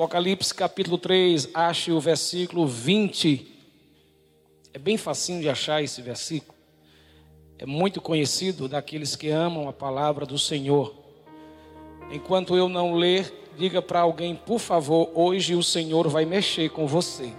Apocalipse 0.00 0.54
capítulo 0.54 0.96
3, 0.96 1.50
ache 1.52 1.92
o 1.92 2.00
versículo 2.00 2.66
20. 2.66 3.46
É 4.72 4.78
bem 4.78 4.96
facinho 4.96 5.42
de 5.42 5.48
achar 5.50 5.82
esse 5.82 6.00
versículo. 6.00 6.54
É 7.58 7.66
muito 7.66 8.00
conhecido 8.00 8.66
daqueles 8.66 9.14
que 9.14 9.28
amam 9.28 9.68
a 9.68 9.74
palavra 9.74 10.24
do 10.24 10.38
Senhor. 10.38 10.94
Enquanto 12.10 12.56
eu 12.56 12.66
não 12.66 12.94
ler, 12.94 13.30
diga 13.58 13.82
para 13.82 14.00
alguém, 14.00 14.34
por 14.34 14.58
favor, 14.58 15.10
hoje 15.14 15.54
o 15.54 15.62
Senhor 15.62 16.08
vai 16.08 16.24
mexer 16.24 16.70
com 16.70 16.86
você. 16.86 17.30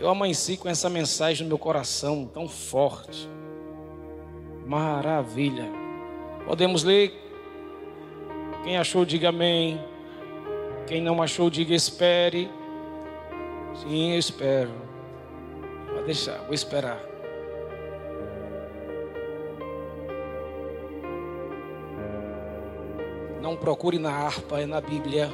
Eu 0.00 0.08
amanheci 0.08 0.56
com 0.56 0.66
essa 0.66 0.88
mensagem 0.88 1.42
no 1.42 1.48
meu 1.48 1.58
coração 1.58 2.24
tão 2.32 2.48
forte. 2.48 3.28
Maravilha. 4.66 5.70
Podemos 6.46 6.84
ler. 6.84 7.25
Quem 8.66 8.76
achou, 8.76 9.04
diga 9.04 9.28
amém. 9.28 9.80
Quem 10.88 11.00
não 11.00 11.22
achou, 11.22 11.48
diga 11.48 11.72
espere. 11.72 12.50
Sim, 13.76 14.14
eu 14.14 14.18
espero. 14.18 14.72
Pode 15.92 16.06
deixar, 16.06 16.38
vou 16.38 16.52
esperar. 16.52 17.00
Não 23.40 23.54
procure 23.54 24.00
na 24.00 24.10
harpa, 24.10 24.60
é 24.60 24.66
na 24.66 24.80
Bíblia. 24.80 25.30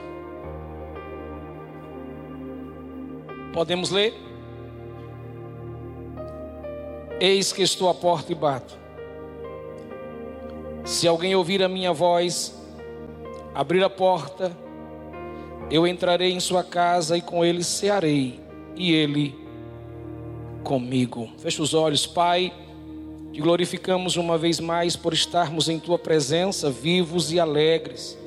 Podemos 3.55 3.91
ler? 3.91 4.13
Eis 7.19 7.51
que 7.51 7.63
estou 7.63 7.89
à 7.89 7.95
porta 7.95 8.31
e 8.31 8.35
bato. 8.35 8.79
Se 10.85 11.09
alguém 11.09 11.35
ouvir 11.35 11.63
a 11.63 11.69
minha 11.69 11.95
voz, 11.95 12.62
abrir 13.55 13.83
a 13.85 13.91
porta, 13.91 14.57
eu 15.71 15.87
entrarei 15.87 16.33
em 16.33 16.41
sua 16.41 16.63
casa 16.63 17.17
e 17.17 17.21
com 17.21 17.45
ele 17.45 17.63
cearei, 17.63 18.41
e 18.77 18.93
ele 18.93 19.35
comigo. 20.63 21.31
Fecha 21.39 21.63
os 21.63 21.75
olhos, 21.75 22.07
Pai. 22.07 22.53
Te 23.33 23.41
glorificamos 23.41 24.17
uma 24.17 24.37
vez 24.37 24.61
mais 24.61 24.95
por 24.95 25.15
estarmos 25.15 25.69
em 25.69 25.79
tua 25.79 25.99
presença, 25.99 26.71
vivos 26.71 27.33
e 27.33 27.41
alegres. 27.41 28.19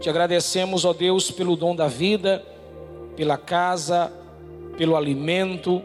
Te 0.00 0.08
agradecemos, 0.08 0.84
ó 0.84 0.92
Deus, 0.94 1.30
pelo 1.30 1.54
dom 1.54 1.76
da 1.76 1.86
vida, 1.86 2.42
pela 3.14 3.36
casa, 3.36 4.10
pelo 4.76 4.96
alimento, 4.96 5.82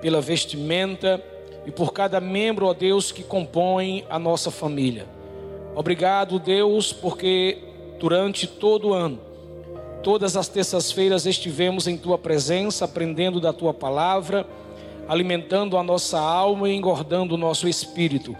pela 0.00 0.20
vestimenta 0.20 1.22
e 1.64 1.70
por 1.70 1.92
cada 1.92 2.20
membro, 2.20 2.66
ó 2.66 2.74
Deus, 2.74 3.10
que 3.10 3.22
compõe 3.22 4.04
a 4.10 4.18
nossa 4.18 4.50
família. 4.50 5.06
Obrigado, 5.74 6.38
Deus, 6.38 6.92
porque 6.92 7.65
durante 7.98 8.46
todo 8.46 8.88
o 8.88 8.94
ano, 8.94 9.18
todas 10.02 10.36
as 10.36 10.48
terças-feiras 10.48 11.26
estivemos 11.26 11.86
em 11.86 11.96
tua 11.96 12.18
presença, 12.18 12.84
aprendendo 12.84 13.40
da 13.40 13.52
tua 13.52 13.74
palavra 13.74 14.46
alimentando 15.08 15.76
a 15.76 15.82
nossa 15.82 16.18
alma 16.18 16.68
e 16.68 16.74
engordando 16.74 17.34
o 17.34 17.38
nosso 17.38 17.68
espírito. 17.68 18.36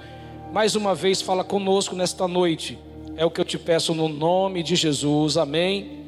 Mais 0.52 0.74
uma 0.74 0.94
vez, 0.94 1.22
fala 1.22 1.44
conosco 1.44 1.94
nesta 1.94 2.26
noite. 2.26 2.78
É 3.16 3.24
o 3.24 3.30
que 3.30 3.40
eu 3.40 3.44
te 3.44 3.58
peço 3.58 3.94
no 3.94 4.08
nome 4.08 4.62
de 4.62 4.76
Jesus. 4.76 5.36
Amém. 5.36 6.04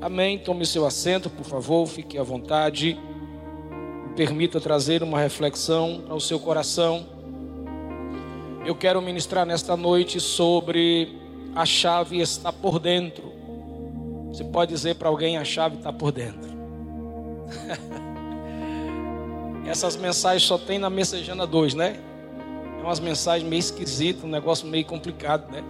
Amém. 0.00 0.38
Tome 0.38 0.66
seu 0.66 0.84
assento, 0.84 1.30
por 1.30 1.44
favor, 1.44 1.86
fique 1.86 2.18
à 2.18 2.22
vontade. 2.22 2.98
Permita 4.16 4.60
trazer 4.60 5.02
uma 5.02 5.20
reflexão 5.20 6.04
ao 6.08 6.20
seu 6.20 6.38
coração. 6.38 7.06
Eu 8.64 8.74
quero 8.74 9.00
ministrar 9.00 9.44
nesta 9.46 9.76
noite 9.76 10.20
sobre 10.20 11.23
a 11.54 11.64
chave 11.64 12.20
está 12.20 12.52
por 12.52 12.78
dentro. 12.78 13.32
Você 14.28 14.44
pode 14.44 14.72
dizer 14.72 14.96
para 14.96 15.08
alguém 15.08 15.36
a 15.36 15.44
chave 15.44 15.76
está 15.76 15.92
por 15.92 16.10
dentro. 16.10 16.52
Essas 19.66 19.96
mensagens 19.96 20.42
só 20.42 20.58
tem 20.58 20.78
na 20.78 20.90
Messejana 20.90 21.46
2, 21.46 21.74
né? 21.74 21.96
É 22.78 22.82
umas 22.82 23.00
mensagens 23.00 23.48
meio 23.48 23.60
esquisitas, 23.60 24.24
um 24.24 24.28
negócio 24.28 24.66
meio 24.66 24.84
complicado, 24.84 25.50
né? 25.50 25.62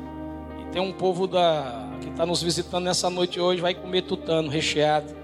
E 0.60 0.72
tem 0.72 0.80
um 0.80 0.92
povo 0.92 1.26
da, 1.26 1.90
que 2.00 2.08
está 2.08 2.26
nos 2.26 2.42
visitando 2.42 2.84
nessa 2.84 3.08
noite 3.08 3.38
hoje, 3.38 3.60
vai 3.60 3.74
comer 3.74 4.02
tutano 4.02 4.48
recheado. 4.48 5.14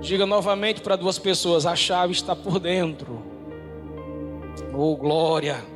Diga 0.00 0.26
novamente 0.26 0.80
para 0.80 0.96
duas 0.96 1.18
pessoas: 1.18 1.64
a 1.64 1.74
chave 1.74 2.12
está 2.12 2.36
por 2.36 2.58
dentro. 2.58 3.22
Oh, 4.74 4.96
glória! 4.96 5.71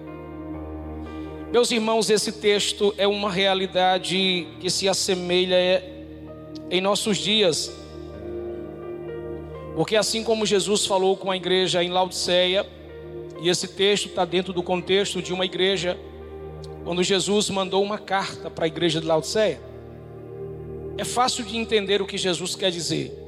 Meus 1.57 1.71
irmãos, 1.71 2.11
esse 2.11 2.33
texto 2.33 2.95
é 2.99 3.09
uma 3.09 3.31
realidade 3.33 4.47
que 4.61 4.69
se 4.69 4.87
assemelha 4.91 5.83
em 6.71 6.83
nossos 6.83 7.17
dias. 7.17 7.73
Porque 9.75 9.97
assim 9.97 10.23
como 10.23 10.45
Jesus 10.45 10.85
falou 10.85 11.17
com 11.17 11.31
a 11.31 11.37
igreja 11.37 11.83
em 11.83 11.89
Laodiceia, 11.89 12.67
e 13.41 13.49
esse 13.49 13.69
texto 13.69 14.09
está 14.09 14.27
dentro 14.27 14.53
do 14.53 14.63
contexto 14.63 15.23
de 15.23 15.33
uma 15.33 15.47
igreja, 15.47 15.99
quando 16.85 17.03
Jesus 17.03 17.49
mandou 17.49 17.83
uma 17.83 17.97
carta 17.97 18.51
para 18.51 18.67
a 18.67 18.69
igreja 18.69 19.01
de 19.01 19.07
Laodiceia, 19.07 19.59
é 20.99 21.05
fácil 21.05 21.43
de 21.43 21.57
entender 21.57 22.03
o 22.03 22.07
que 22.07 22.19
Jesus 22.19 22.55
quer 22.55 22.71
dizer. 22.71 23.19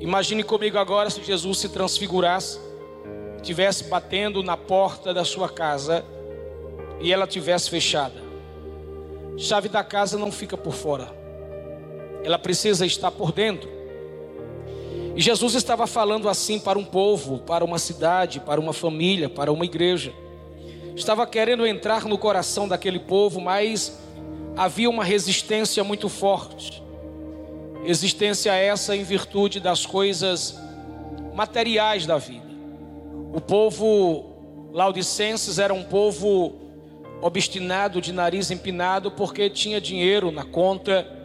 Imagine 0.00 0.42
comigo 0.42 0.78
agora 0.78 1.10
se 1.10 1.22
Jesus 1.22 1.58
se 1.58 1.68
transfigurasse, 1.68 2.58
estivesse 3.36 3.84
batendo 3.84 4.42
na 4.42 4.56
porta 4.56 5.12
da 5.12 5.22
sua 5.22 5.50
casa 5.50 6.02
e 7.00 7.12
ela 7.12 7.26
tivesse 7.26 7.70
fechada. 7.70 8.24
Chave 9.36 9.68
da 9.68 9.84
casa 9.84 10.16
não 10.18 10.32
fica 10.32 10.56
por 10.56 10.74
fora, 10.74 11.08
ela 12.24 12.38
precisa 12.38 12.86
estar 12.86 13.10
por 13.10 13.32
dentro. 13.32 13.68
E 15.14 15.20
Jesus 15.20 15.54
estava 15.54 15.86
falando 15.86 16.28
assim 16.28 16.58
para 16.58 16.78
um 16.78 16.84
povo, 16.84 17.38
para 17.38 17.64
uma 17.64 17.78
cidade, 17.78 18.40
para 18.40 18.60
uma 18.60 18.72
família, 18.72 19.28
para 19.28 19.50
uma 19.50 19.64
igreja. 19.64 20.12
Estava 20.94 21.26
querendo 21.26 21.66
entrar 21.66 22.04
no 22.04 22.18
coração 22.18 22.68
daquele 22.68 22.98
povo, 22.98 23.40
mas 23.40 23.98
havia 24.56 24.90
uma 24.90 25.04
resistência 25.04 25.82
muito 25.84 26.08
forte. 26.08 26.82
Existência 27.84 28.52
essa 28.52 28.96
em 28.96 29.04
virtude 29.04 29.60
das 29.60 29.86
coisas 29.86 30.58
materiais 31.34 32.04
da 32.04 32.18
vida. 32.18 32.46
O 33.32 33.40
povo 33.40 34.70
laudicenses 34.72 35.58
era 35.58 35.72
um 35.72 35.84
povo 35.84 36.65
obstinado, 37.20 38.00
de 38.00 38.12
nariz 38.12 38.50
empinado, 38.50 39.10
porque 39.10 39.48
tinha 39.50 39.80
dinheiro 39.80 40.30
na 40.30 40.44
conta 40.44 41.16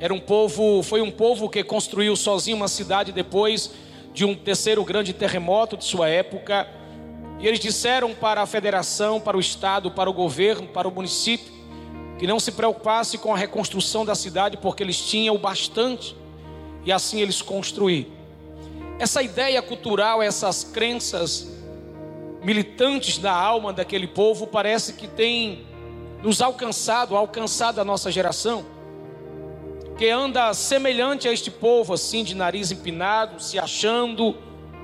era 0.00 0.14
um 0.14 0.20
povo, 0.20 0.80
foi 0.82 1.00
um 1.00 1.10
povo 1.10 1.48
que 1.48 1.62
construiu 1.64 2.14
sozinho 2.14 2.56
uma 2.56 2.68
cidade 2.68 3.10
depois 3.10 3.72
de 4.14 4.24
um 4.24 4.32
terceiro 4.32 4.84
grande 4.84 5.12
terremoto 5.12 5.76
de 5.76 5.84
sua 5.84 6.08
época. 6.08 6.68
E 7.40 7.46
eles 7.46 7.58
disseram 7.58 8.14
para 8.14 8.40
a 8.40 8.46
federação, 8.46 9.20
para 9.20 9.36
o 9.36 9.40
estado, 9.40 9.90
para 9.90 10.08
o 10.08 10.12
governo, 10.12 10.68
para 10.68 10.86
o 10.86 10.90
município, 10.90 11.52
que 12.16 12.28
não 12.28 12.38
se 12.38 12.52
preocupasse 12.52 13.18
com 13.18 13.34
a 13.34 13.36
reconstrução 13.36 14.04
da 14.04 14.14
cidade, 14.14 14.56
porque 14.56 14.84
eles 14.84 15.00
tinham 15.00 15.34
o 15.34 15.38
bastante. 15.38 16.16
E 16.84 16.92
assim 16.92 17.20
eles 17.20 17.42
construíram. 17.42 18.10
Essa 19.00 19.20
ideia 19.20 19.60
cultural, 19.60 20.22
essas 20.22 20.62
crenças 20.62 21.57
militantes 22.48 23.18
da 23.18 23.30
alma 23.30 23.74
daquele 23.74 24.06
povo, 24.06 24.46
parece 24.46 24.94
que 24.94 25.06
tem 25.06 25.66
nos 26.22 26.40
alcançado, 26.40 27.14
alcançado 27.14 27.78
a 27.78 27.84
nossa 27.84 28.10
geração 28.10 28.64
que 29.98 30.08
anda 30.08 30.54
semelhante 30.54 31.28
a 31.28 31.32
este 31.32 31.50
povo, 31.50 31.92
assim, 31.92 32.24
de 32.24 32.34
nariz 32.34 32.72
empinado, 32.72 33.38
se 33.42 33.58
achando 33.58 34.34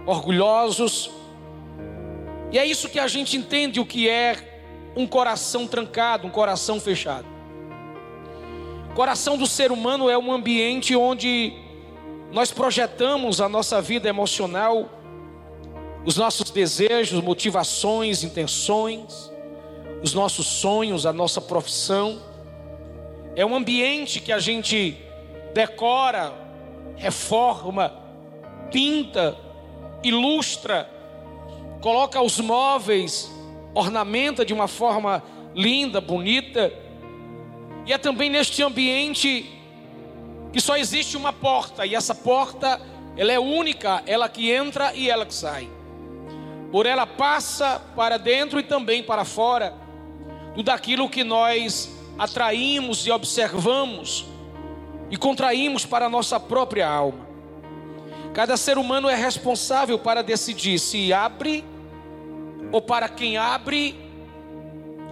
orgulhosos. 0.04 1.10
E 2.52 2.58
é 2.58 2.66
isso 2.66 2.86
que 2.86 2.98
a 2.98 3.08
gente 3.08 3.34
entende 3.34 3.80
o 3.80 3.86
que 3.86 4.10
é 4.10 4.92
um 4.94 5.06
coração 5.06 5.66
trancado, 5.66 6.26
um 6.26 6.30
coração 6.30 6.78
fechado. 6.78 7.26
O 8.90 8.94
coração 8.94 9.38
do 9.38 9.46
ser 9.46 9.72
humano 9.72 10.10
é 10.10 10.18
um 10.18 10.30
ambiente 10.30 10.94
onde 10.94 11.54
nós 12.30 12.50
projetamos 12.50 13.40
a 13.40 13.48
nossa 13.48 13.80
vida 13.80 14.06
emocional, 14.06 14.93
os 16.04 16.16
nossos 16.16 16.50
desejos, 16.50 17.22
motivações, 17.22 18.22
intenções, 18.22 19.32
os 20.02 20.12
nossos 20.12 20.46
sonhos, 20.46 21.06
a 21.06 21.12
nossa 21.12 21.40
profissão. 21.40 22.20
É 23.34 23.44
um 23.44 23.54
ambiente 23.54 24.20
que 24.20 24.30
a 24.30 24.38
gente 24.38 24.98
decora, 25.54 26.32
reforma, 26.96 27.92
pinta, 28.70 29.36
ilustra, 30.02 30.90
coloca 31.80 32.20
os 32.20 32.38
móveis, 32.38 33.30
ornamenta 33.74 34.44
de 34.44 34.52
uma 34.52 34.68
forma 34.68 35.22
linda, 35.54 36.00
bonita. 36.00 36.72
E 37.86 37.92
é 37.92 37.98
também 37.98 38.28
neste 38.28 38.62
ambiente 38.62 39.50
que 40.52 40.60
só 40.60 40.76
existe 40.76 41.16
uma 41.16 41.32
porta, 41.32 41.84
e 41.84 41.94
essa 41.94 42.14
porta, 42.14 42.80
ela 43.16 43.32
é 43.32 43.40
única, 43.40 44.02
ela 44.06 44.28
que 44.28 44.52
entra 44.52 44.94
e 44.94 45.10
ela 45.10 45.26
que 45.26 45.34
sai. 45.34 45.68
Por 46.74 46.86
ela 46.86 47.06
passa 47.06 47.80
para 47.94 48.18
dentro 48.18 48.58
e 48.58 48.62
também 48.64 49.00
para 49.00 49.24
fora 49.24 49.72
tudo 50.56 50.70
aquilo 50.70 51.08
que 51.08 51.22
nós 51.22 51.88
atraímos 52.18 53.06
e 53.06 53.12
observamos 53.12 54.26
e 55.08 55.16
contraímos 55.16 55.86
para 55.86 56.06
a 56.06 56.08
nossa 56.08 56.40
própria 56.40 56.88
alma. 56.88 57.28
Cada 58.32 58.56
ser 58.56 58.76
humano 58.76 59.08
é 59.08 59.14
responsável 59.14 60.00
para 60.00 60.20
decidir 60.20 60.80
se 60.80 61.12
abre 61.12 61.64
ou 62.72 62.82
para 62.82 63.08
quem 63.08 63.36
abre 63.36 63.94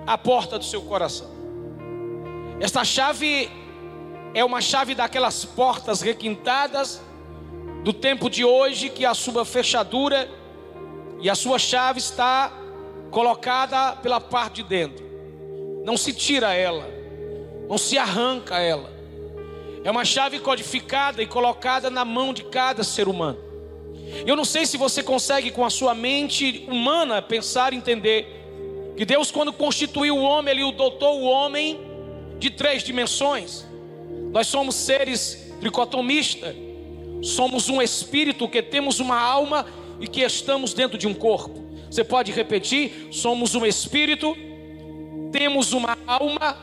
a 0.05 0.19
porta 0.19 0.59
do 0.59 0.65
seu 0.65 0.83
coração. 0.83 1.31
Esta 2.59 2.85
chave 2.85 3.49
é 4.35 4.45
uma 4.45 4.61
chave 4.61 4.97
daquelas 4.97 5.45
portas 5.45 6.01
requintadas 6.01 7.01
do 7.85 7.93
tempo 7.93 8.29
de 8.29 8.45
hoje 8.45 8.89
que 8.89 9.07
a 9.07 9.15
sua 9.15 9.45
fechadura 9.45 10.42
e 11.23 11.31
a 11.31 11.37
sua 11.37 11.57
chave 11.57 12.01
está 12.01 12.53
colocada 13.13 13.93
pela 13.97 14.21
parte 14.21 14.57
de 14.57 14.69
dentro. 14.69 15.05
Não 15.85 15.97
se 15.97 16.13
tira 16.13 16.53
ela, 16.53 16.85
não 17.69 17.79
se 17.79 17.97
arranca 17.97 18.59
ela. 18.59 18.91
É 19.85 19.91
uma 19.91 20.05
chave 20.05 20.41
codificada 20.41 21.23
e 21.23 21.27
colocada 21.27 21.89
na 21.89 22.05
mão 22.05 22.35
de 22.35 22.43
cada 22.45 22.83
ser 22.83 23.07
humano. 23.07 23.39
Eu 24.27 24.35
não 24.35 24.45
sei 24.45 24.67
se 24.67 24.77
você 24.77 25.01
consegue, 25.01 25.53
com 25.53 25.65
a 25.65 25.71
sua 25.71 25.95
mente 25.95 26.67
humana, 26.69 27.23
pensar 27.23 27.73
e 27.73 27.77
entender 27.77 28.27
que 28.97 29.05
Deus, 29.05 29.31
quando 29.31 29.53
constituiu 29.53 30.17
o 30.17 30.23
homem, 30.23 30.53
Ele 30.53 30.73
dotou 30.73 31.21
o 31.21 31.25
homem 31.25 31.81
de 32.39 32.51
três 32.51 32.83
dimensões. 32.83 33.65
Nós 34.33 34.49
somos 34.49 34.75
seres 34.75 35.53
tricotomistas, 35.61 36.55
somos 37.23 37.69
um 37.69 37.81
espírito 37.81 38.49
que 38.49 38.61
temos 38.61 38.99
uma 38.99 39.19
alma 39.19 39.65
e 40.03 40.09
que 40.09 40.21
estamos 40.21 40.75
dentro 40.75 40.99
de 40.99 41.07
um 41.07 41.15
corpo. 41.15 41.63
Você 41.89 42.03
pode 42.03 42.33
repetir? 42.33 43.09
Somos 43.13 43.55
um 43.55 43.65
espírito, 43.65 44.37
temos 45.31 45.73
uma 45.73 45.97
alma 46.07 46.57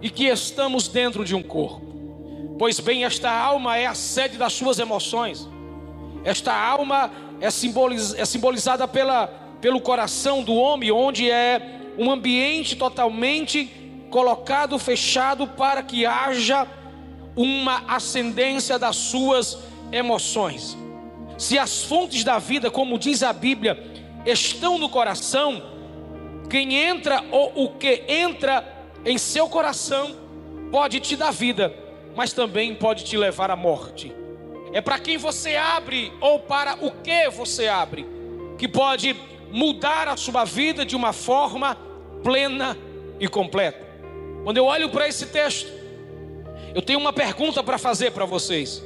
e 0.00 0.08
que 0.08 0.24
estamos 0.24 0.88
dentro 0.88 1.22
de 1.24 1.34
um 1.34 1.42
corpo. 1.42 2.56
Pois 2.58 2.80
bem, 2.80 3.04
esta 3.04 3.30
alma 3.30 3.76
é 3.76 3.86
a 3.86 3.94
sede 3.94 4.38
das 4.38 4.54
suas 4.54 4.78
emoções. 4.78 5.46
Esta 6.24 6.52
alma 6.52 7.10
é, 7.40 7.50
simboliz, 7.50 8.14
é 8.14 8.24
simbolizada 8.24 8.88
pela, 8.88 9.26
pelo 9.60 9.80
coração 9.80 10.42
do 10.42 10.54
homem, 10.54 10.90
onde 10.90 11.30
é 11.30 11.60
um 11.98 12.10
ambiente 12.10 12.74
totalmente 12.74 13.70
colocado, 14.10 14.78
fechado, 14.78 15.46
para 15.46 15.82
que 15.82 16.06
haja 16.06 16.66
uma 17.36 17.84
ascendência 17.86 18.78
das 18.78 18.96
suas 18.96 19.58
emoções. 19.92 20.76
Se 21.38 21.58
as 21.58 21.84
fontes 21.84 22.22
da 22.22 22.38
vida, 22.38 22.70
como 22.70 22.98
diz 22.98 23.22
a 23.22 23.32
Bíblia, 23.32 23.82
estão 24.26 24.76
no 24.76 24.90
coração, 24.90 25.62
quem 26.50 26.74
entra 26.74 27.24
ou 27.30 27.64
o 27.64 27.68
que 27.78 28.04
entra 28.06 28.62
em 29.06 29.16
seu 29.16 29.48
coração 29.48 30.14
pode 30.70 31.00
te 31.00 31.16
dar 31.16 31.30
vida 31.30 31.88
mas 32.18 32.32
também 32.32 32.74
pode 32.74 33.04
te 33.04 33.16
levar 33.16 33.48
à 33.48 33.54
morte. 33.54 34.12
É 34.72 34.80
para 34.80 34.98
quem 34.98 35.16
você 35.16 35.54
abre 35.54 36.12
ou 36.20 36.40
para 36.40 36.76
o 36.84 36.90
que 36.90 37.30
você 37.30 37.68
abre, 37.68 38.04
que 38.58 38.66
pode 38.66 39.14
mudar 39.52 40.08
a 40.08 40.16
sua 40.16 40.44
vida 40.44 40.84
de 40.84 40.96
uma 40.96 41.12
forma 41.12 41.76
plena 42.24 42.76
e 43.20 43.28
completa. 43.28 43.86
Quando 44.42 44.56
eu 44.56 44.64
olho 44.64 44.88
para 44.88 45.06
esse 45.06 45.26
texto, 45.26 45.70
eu 46.74 46.82
tenho 46.82 46.98
uma 46.98 47.12
pergunta 47.12 47.62
para 47.62 47.78
fazer 47.78 48.10
para 48.10 48.24
vocês: 48.24 48.82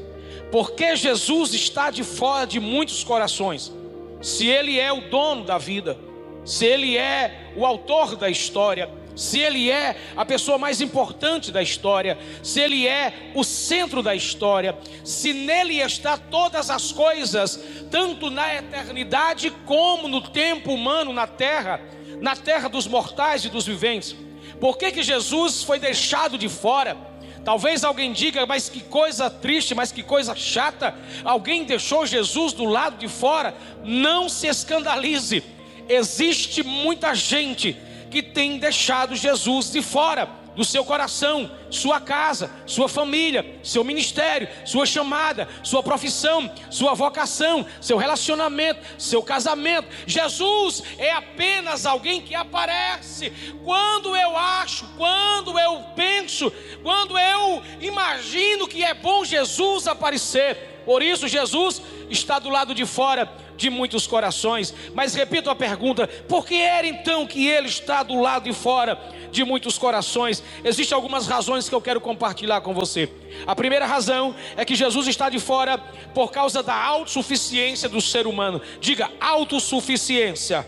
por 0.51 0.73
que 0.73 0.97
Jesus 0.97 1.55
está 1.55 1.91
de 1.91 2.05
fora 2.05 2.47
de 2.47 2.61
muitos 2.61 3.03
corações? 3.03 3.73
Se 4.21 4.47
Ele 4.47 4.79
é 4.79 4.93
o 4.93 5.01
dono 5.11 5.45
da 5.45 5.59
vida, 5.59 5.99
se 6.45 6.65
Ele 6.65 6.97
é 6.97 7.53
o 7.57 7.65
autor 7.67 8.17
da 8.17 8.29
história, 8.29 8.89
se 9.15 9.39
ele 9.39 9.71
é 9.71 9.97
a 10.17 10.25
pessoa 10.25 10.59
mais 10.59 10.81
importante 10.81 11.51
da 11.51 11.63
história, 11.63 12.19
se 12.43 12.61
ele 12.61 12.87
é 12.87 13.31
o 13.35 13.45
centro 13.45 14.03
da 14.03 14.15
história, 14.15 14.77
se 15.05 15.33
nele 15.33 15.81
está 15.81 16.17
todas 16.17 16.71
as 16.71 16.93
coisas, 16.93 17.61
tanto 17.91 18.31
na 18.31 18.55
eternidade 18.55 19.51
como 19.67 20.09
no 20.09 20.23
tempo 20.23 20.73
humano 20.73 21.13
na 21.13 21.27
terra, 21.27 21.81
na 22.21 22.35
terra 22.35 22.69
dos 22.69 22.87
mortais 22.87 23.45
e 23.45 23.51
dos 23.51 23.67
viventes. 23.67 24.17
Por 24.61 24.79
que, 24.79 24.93
que 24.93 25.03
Jesus 25.03 25.63
foi 25.63 25.79
deixado 25.79 26.39
de 26.39 26.49
fora? 26.49 26.97
Talvez 27.45 27.83
alguém 27.83 28.13
diga, 28.13 28.47
mas 28.47 28.69
que 28.69 28.81
coisa 28.81 29.29
triste, 29.29 29.75
mas 29.75 29.91
que 29.91 30.03
coisa 30.03 30.35
chata. 30.35 30.95
Alguém 31.25 31.65
deixou 31.65 32.07
Jesus 32.07 32.53
do 32.53 32.65
lado 32.65 32.99
de 32.99 33.09
fora. 33.09 33.55
Não 33.85 34.29
se 34.29 34.47
escandalize. 34.47 35.43
Existe 35.89 36.63
muita 36.63 37.15
gente 37.15 37.77
que 38.11 38.23
tem 38.23 38.59
deixado 38.59 39.17
Jesus 39.17 39.73
de 39.73 39.83
fora 39.83 40.42
do 40.55 40.65
seu 40.65 40.85
coração, 40.85 41.51
sua 41.71 42.01
casa, 42.01 42.51
sua 42.67 42.89
família, 42.89 43.59
seu 43.63 43.83
ministério, 43.83 44.49
sua 44.65 44.85
chamada, 44.85 45.49
sua 45.63 45.83
profissão, 45.83 46.51
sua 46.71 46.95
vocação, 46.95 47.67
seu 47.81 47.97
relacionamento, 47.97 48.81
seu 48.99 49.23
casamento. 49.23 49.89
Jesus 50.07 50.83
é 50.99 51.13
apenas 51.13 51.87
alguém 51.87 52.21
que 52.21 52.35
aparece 52.35 53.31
quando 53.65 54.15
eu 54.17 54.37
acho, 54.37 54.87
quando 54.97 55.59
eu 55.59 55.83
penso, 55.97 56.53
quando 56.83 57.19
eu 57.19 57.63
imagino 57.81 58.69
que 58.69 58.85
é 58.85 58.95
bom 58.95 59.25
Jesus 59.25 59.87
aparecer. 59.87 60.72
Por 60.85 61.03
isso, 61.03 61.29
Jesus 61.29 61.83
está 62.11 62.39
do 62.39 62.49
lado 62.49 62.75
de 62.75 62.85
fora 62.85 63.31
de 63.57 63.71
muitos 63.71 64.07
corações. 64.07 64.75
Mas 64.95 65.15
repito 65.15 65.51
a 65.51 65.55
pergunta: 65.55 66.07
por 66.29 66.47
que 66.47 66.57
era 66.57 66.87
então 66.87 67.27
que 67.27 67.47
ele 67.47 67.69
está 67.69 68.03
do 68.03 68.21
lado 68.21 68.45
de 68.45 68.53
fora 68.53 68.99
de 69.31 69.45
muitos 69.45 69.79
corações? 69.79 70.43
Existem 70.65 70.95
algumas 70.95 71.27
razões 71.27 71.69
que 71.69 71.75
eu 71.75 71.81
quero 71.81 72.01
compartilhar 72.01 72.61
com 72.61 72.75
você. 72.75 73.09
A 73.47 73.55
primeira 73.55 73.87
razão 73.87 74.35
é 74.57 74.65
que 74.65 74.75
Jesus 74.75 75.07
está 75.07 75.31
de 75.31 75.39
fora 75.39 75.79
por 76.15 76.31
causa 76.31 76.63
da 76.63 76.75
autossuficiência 76.75 77.89
do 77.89 78.01
ser 78.01 78.27
humano. 78.27 78.61
Diga 78.81 79.11
autossuficiência. 79.21 80.67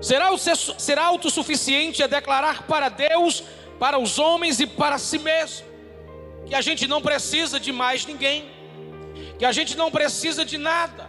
Será, 0.00 0.30
será 0.78 1.04
autossuficiente 1.04 2.02
é 2.02 2.08
declarar 2.08 2.62
para 2.62 2.88
Deus, 2.88 3.42
para 3.78 3.98
os 3.98 4.18
homens 4.18 4.58
e 4.58 4.66
para 4.66 4.96
si 4.98 5.18
mesmo, 5.18 5.66
que 6.50 6.56
a 6.56 6.60
gente 6.60 6.88
não 6.88 7.00
precisa 7.00 7.60
de 7.60 7.70
mais 7.70 8.04
ninguém, 8.04 8.50
que 9.38 9.44
a 9.44 9.52
gente 9.52 9.76
não 9.76 9.88
precisa 9.88 10.44
de 10.44 10.58
nada. 10.58 11.08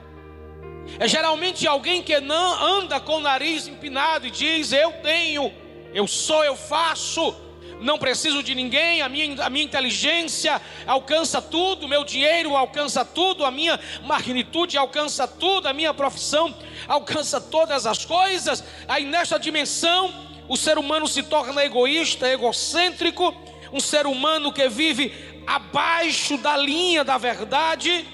É 0.99 1.07
geralmente 1.07 1.67
alguém 1.67 2.03
que 2.03 2.19
não 2.19 2.63
anda 2.63 2.99
com 2.99 3.17
o 3.17 3.19
nariz 3.19 3.67
empinado 3.67 4.27
e 4.27 4.31
diz: 4.31 4.71
Eu 4.71 4.91
tenho, 5.01 5.51
eu 5.95 6.05
sou, 6.05 6.43
eu 6.43 6.55
faço, 6.55 7.35
não 7.79 7.97
preciso 7.97 8.43
de 8.43 8.53
ninguém, 8.53 9.01
a 9.01 9.09
minha, 9.09 9.43
a 9.43 9.49
minha 9.49 9.65
inteligência 9.65 10.61
alcança 10.85 11.41
tudo, 11.41 11.87
meu 11.87 12.03
dinheiro 12.03 12.55
alcança 12.55 13.03
tudo, 13.03 13.43
a 13.43 13.49
minha 13.49 13.79
magnitude 14.03 14.77
alcança 14.77 15.27
tudo, 15.27 15.67
a 15.67 15.73
minha 15.73 15.91
profissão 15.91 16.55
alcança 16.87 17.41
todas 17.41 17.87
as 17.87 18.05
coisas. 18.05 18.63
Aí 18.87 19.05
nesta 19.05 19.39
dimensão, 19.39 20.13
o 20.47 20.55
ser 20.55 20.77
humano 20.77 21.07
se 21.07 21.23
torna 21.23 21.65
egoísta, 21.65 22.27
egocêntrico, 22.27 23.35
um 23.73 23.79
ser 23.79 24.05
humano 24.05 24.51
que 24.51 24.67
vive 24.67 25.30
abaixo 25.45 26.37
da 26.37 26.55
linha 26.57 27.03
da 27.03 27.17
verdade, 27.17 28.07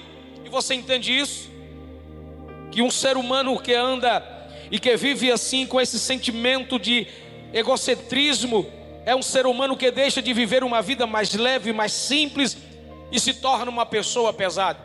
e 0.44 0.48
você 0.48 0.74
entende 0.74 1.16
isso? 1.16 1.48
que 2.70 2.82
um 2.82 2.90
ser 2.90 3.16
humano 3.16 3.58
que 3.58 3.74
anda 3.74 4.22
e 4.70 4.78
que 4.78 4.96
vive 4.96 5.32
assim 5.32 5.66
com 5.66 5.80
esse 5.80 5.98
sentimento 5.98 6.78
de 6.78 7.06
egocentrismo 7.52 8.70
é 9.04 9.16
um 9.16 9.22
ser 9.22 9.46
humano 9.46 9.76
que 9.76 9.90
deixa 9.90 10.20
de 10.20 10.32
viver 10.32 10.62
uma 10.62 10.82
vida 10.82 11.06
mais 11.06 11.34
leve, 11.34 11.72
mais 11.72 11.92
simples 11.92 12.56
e 13.10 13.18
se 13.18 13.34
torna 13.34 13.70
uma 13.70 13.86
pessoa 13.86 14.32
pesada. 14.32 14.78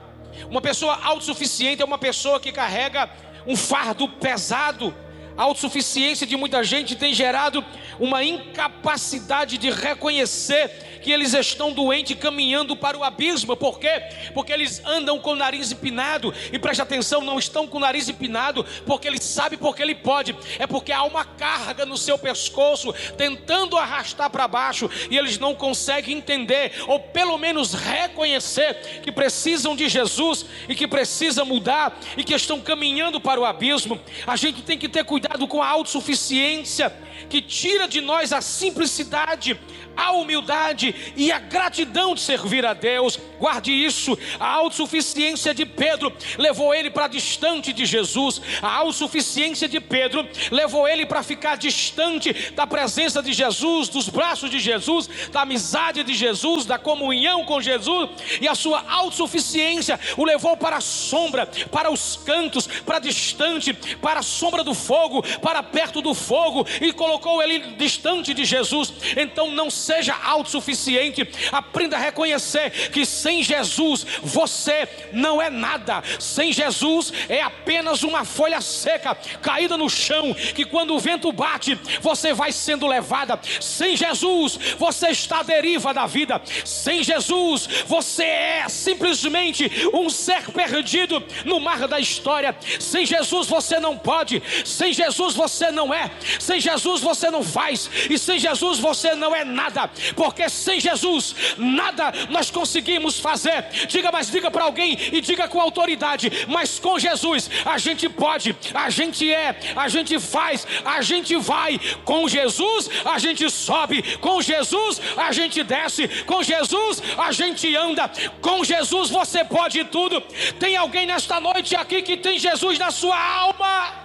Uma 0.50 0.62
pessoa 0.62 0.98
autossuficiente 1.04 1.82
é 1.82 1.86
uma 1.86 1.98
pessoa 1.98 2.40
que 2.40 2.52
carrega 2.52 3.10
um 3.46 3.56
fardo 3.56 4.08
pesado. 4.08 4.94
A 5.36 5.44
autossuficiência 5.44 6.28
de 6.28 6.38
muita 6.38 6.64
gente 6.64 6.96
tem 6.96 7.14
gerado 7.14 7.66
uma 8.00 8.24
incapacidade 8.24 9.58
de 9.58 9.72
reconhecer 9.72 10.70
que 11.02 11.12
eles 11.12 11.34
estão 11.34 11.74
doentes 11.74 12.18
caminhando 12.18 12.78
para 12.78 12.98
o 12.98 13.04
abismo. 13.04 13.58
Por 13.58 13.78
quê? 13.78 14.02
Porque 14.34 14.54
eles 14.54 14.82
andam 14.86 15.20
com 15.20 15.32
o 15.32 15.36
nariz 15.36 15.72
empinado. 15.72 16.34
E 16.52 16.58
preste 16.58 16.82
atenção, 16.82 17.22
não 17.22 17.38
estão 17.38 17.68
com 17.68 17.78
o 17.78 17.82
nariz 17.82 18.08
empinado 18.08 18.64
porque 18.86 19.08
ele 19.08 19.22
sabe 19.22 19.58
porque 19.58 19.82
ele 19.82 19.96
pode. 19.96 20.36
É 20.58 20.66
porque 20.66 20.92
há 20.92 21.04
uma 21.04 21.26
carga 21.26 21.86
no 21.86 21.98
seu 21.98 22.18
pescoço 22.18 22.94
tentando 23.18 23.76
arrastar 23.76 24.30
para 24.30 24.48
baixo 24.48 24.90
e 25.10 25.18
eles 25.18 25.38
não 25.38 25.56
conseguem 25.56 26.18
entender 26.18 26.72
ou 26.88 27.00
pelo 27.00 27.38
menos 27.38 27.74
reconhecer 27.74 29.02
que 29.02 29.12
precisam 29.12 29.76
de 29.76 29.90
Jesus 29.90 30.46
e 30.70 30.76
que 30.76 30.88
precisa 30.88 31.44
mudar 31.44 32.00
e 32.16 32.24
que 32.24 32.34
estão 32.34 32.62
caminhando 32.62 33.20
para 33.20 33.42
o 33.42 33.46
abismo. 33.46 34.00
A 34.26 34.36
gente 34.36 34.62
tem 34.62 34.78
que 34.78 34.88
ter 34.88 35.04
cuidado 35.04 35.23
com 35.48 35.62
a 35.62 35.68
autossuficiência 35.68 36.92
que 37.30 37.42
tira 37.42 37.88
de 37.88 38.02
nós 38.02 38.34
a 38.34 38.42
simplicidade, 38.42 39.60
a 39.96 40.12
humildade 40.12 41.14
e 41.16 41.32
a 41.32 41.40
gratidão 41.40 42.16
de 42.16 42.22
servir 42.22 42.66
a 42.66 42.74
Deus. 42.74 43.20
Guarde 43.40 43.72
isso. 43.72 44.18
A 44.40 44.48
autossuficiência 44.48 45.54
de 45.54 45.66
Pedro 45.66 46.12
levou 46.38 46.74
ele 46.74 46.90
para 46.90 47.08
distante 47.08 47.72
de 47.72 47.86
Jesus. 47.86 48.42
A 48.62 48.78
autossuficiência 48.78 49.68
de 49.68 49.80
Pedro 49.80 50.28
levou 50.52 50.88
ele 50.88 51.06
para 51.06 51.24
ficar 51.24 51.58
distante 51.58 52.52
da 52.52 52.66
presença 52.66 53.22
de 53.22 53.34
Jesus, 53.34 53.90
dos 53.90 54.10
braços 54.10 54.50
de 54.50 54.60
Jesus, 54.60 55.10
da 55.32 55.42
amizade 55.42 56.04
de 56.04 56.14
Jesus, 56.14 56.66
da 56.66 56.78
comunhão 56.78 57.46
com 57.46 57.62
Jesus. 57.62 58.10
E 58.42 58.48
a 58.48 58.56
sua 58.56 58.84
autossuficiência 58.90 60.00
o 60.18 60.24
levou 60.24 60.58
para 60.58 60.78
a 60.78 60.82
sombra, 60.82 61.46
para 61.72 61.92
os 61.92 62.20
cantos, 62.26 62.68
para 62.68 63.00
distante, 63.00 63.74
para 63.74 64.22
a 64.22 64.24
sombra 64.24 64.64
do 64.64 64.74
fogo, 64.74 65.24
para 65.40 65.62
perto 65.62 66.02
do 66.02 66.14
fogo 66.14 66.66
e 66.82 66.92
colocou 66.92 67.13
ele 67.42 67.60
distante 67.78 68.34
de 68.34 68.46
Jesus. 68.46 68.94
Então 69.18 69.52
não 69.52 69.70
seja 69.70 70.16
autossuficiente, 70.16 71.28
aprenda 71.52 71.98
a 71.98 72.00
reconhecer 72.00 72.90
que 72.92 73.06
sem 73.06 73.44
Jesus 73.44 74.06
você 74.22 74.88
não 75.12 75.42
é 75.42 75.50
nada. 75.50 76.04
Sem 76.20 76.52
Jesus 76.52 77.12
é 77.30 77.42
apenas 77.42 78.04
uma 78.04 78.26
folha 78.26 78.62
seca 78.62 79.16
caída 79.42 79.78
no 79.78 79.90
chão, 79.90 80.34
que 80.34 80.66
quando 80.66 80.94
o 80.94 81.00
vento 81.00 81.32
bate, 81.32 81.76
você 82.02 82.34
vai 82.34 82.52
sendo 82.52 82.88
levada. 82.88 83.40
Sem 83.60 83.96
Jesus, 83.96 84.58
você 84.78 85.10
está 85.10 85.40
à 85.40 85.44
deriva 85.44 85.94
da 85.94 86.06
vida. 86.06 86.42
Sem 86.66 87.04
Jesus, 87.04 87.68
você 87.86 88.24
é 88.24 88.70
simplesmente 88.70 89.70
um 89.94 90.10
ser 90.10 90.52
perdido 90.52 91.24
no 91.46 91.60
mar 91.60 91.88
da 91.88 92.00
história. 92.00 92.56
Sem 92.80 93.06
Jesus 93.06 93.48
você 93.48 93.80
não 93.80 93.98
pode, 93.98 94.42
sem 94.66 94.94
Jesus 94.94 95.36
você 95.36 95.72
não 95.72 95.94
é, 95.94 96.12
sem 96.40 96.60
Jesus 96.60 96.93
você 97.02 97.30
não 97.30 97.44
faz, 97.44 97.90
e 98.10 98.18
sem 98.18 98.40
Jesus 98.40 98.80
você 98.80 99.16
não 99.16 99.36
é 99.36 99.44
nada 99.44 99.64
nada, 99.64 99.90
porque 100.16 100.50
sem 100.50 100.80
Jesus 100.80 101.36
nada 101.58 102.14
nós 102.30 102.52
conseguimos 102.52 103.20
fazer. 103.20 103.64
Diga, 103.88 104.12
mas 104.12 104.30
diga 104.30 104.52
para 104.52 104.66
alguém 104.66 104.98
e 105.12 105.22
diga 105.22 105.48
com 105.48 105.60
autoridade, 105.60 106.32
mas 106.48 106.80
com 106.80 107.00
Jesus 107.00 107.50
a 107.66 107.78
gente 107.78 108.10
pode, 108.10 108.56
a 108.74 108.90
gente 108.90 109.32
é, 109.32 109.56
a 109.76 109.88
gente 109.88 110.20
faz, 110.20 110.68
a 110.86 111.02
gente 111.02 111.36
vai. 111.38 111.80
Com 112.06 112.28
Jesus 112.28 112.90
a 113.06 113.18
gente 113.18 113.50
sobe, 113.50 114.18
com 114.18 114.42
Jesus 114.42 115.02
a 115.18 115.32
gente 115.32 115.64
desce, 115.64 116.08
com 116.26 116.44
Jesus 116.44 117.02
a 117.18 117.32
gente 117.32 117.76
anda, 117.76 118.10
com 118.42 118.64
Jesus 118.64 119.10
você 119.10 119.44
pode 119.44 119.84
tudo. 119.86 120.22
Tem 120.60 120.76
alguém 120.76 121.06
nesta 121.06 121.40
noite 121.40 121.76
aqui 121.76 122.02
que 122.02 122.18
tem 122.18 122.38
Jesus 122.38 122.78
na 122.78 122.92
sua 122.92 123.18
alma? 123.18 124.03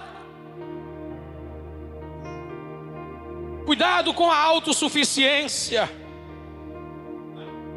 Cuidado 3.69 4.15
com 4.15 4.31
a 4.31 4.35
autossuficiência. 4.35 5.87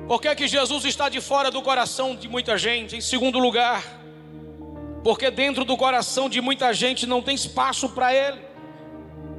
Por 0.08 0.22
que, 0.22 0.34
que 0.34 0.48
Jesus 0.48 0.86
está 0.86 1.10
de 1.10 1.20
fora 1.20 1.50
do 1.50 1.60
coração 1.60 2.16
de 2.16 2.30
muita 2.30 2.56
gente? 2.56 2.96
Em 2.96 3.00
segundo 3.02 3.38
lugar, 3.38 3.84
porque 5.04 5.30
dentro 5.30 5.66
do 5.66 5.76
coração 5.76 6.30
de 6.30 6.40
muita 6.40 6.72
gente 6.72 7.04
não 7.04 7.20
tem 7.20 7.34
espaço 7.34 7.90
para 7.90 8.10
Ele. 8.14 8.40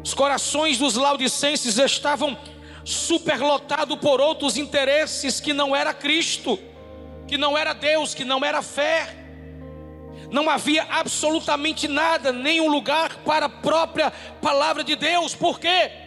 Os 0.05 0.13
corações 0.13 0.77
dos 0.77 0.93
laudicenses 0.93 1.75
estavam 1.79 2.37
superlotados 2.85 3.97
por 3.97 4.21
outros 4.21 4.55
interesses 4.55 5.39
que 5.39 5.53
não 5.53 5.75
era 5.75 5.91
Cristo, 5.91 6.59
que 7.27 7.35
não 7.35 7.57
era 7.57 7.73
Deus, 7.73 8.13
que 8.13 8.23
não 8.23 8.45
era 8.45 8.61
fé. 8.61 9.25
Não 10.29 10.47
havia 10.47 10.83
absolutamente 10.83 11.87
nada, 11.87 12.31
nenhum 12.31 12.67
lugar 12.67 13.23
para 13.25 13.47
a 13.47 13.49
própria 13.49 14.11
palavra 14.39 14.83
de 14.83 14.95
Deus. 14.95 15.33
Por 15.33 15.59
quê? 15.59 16.02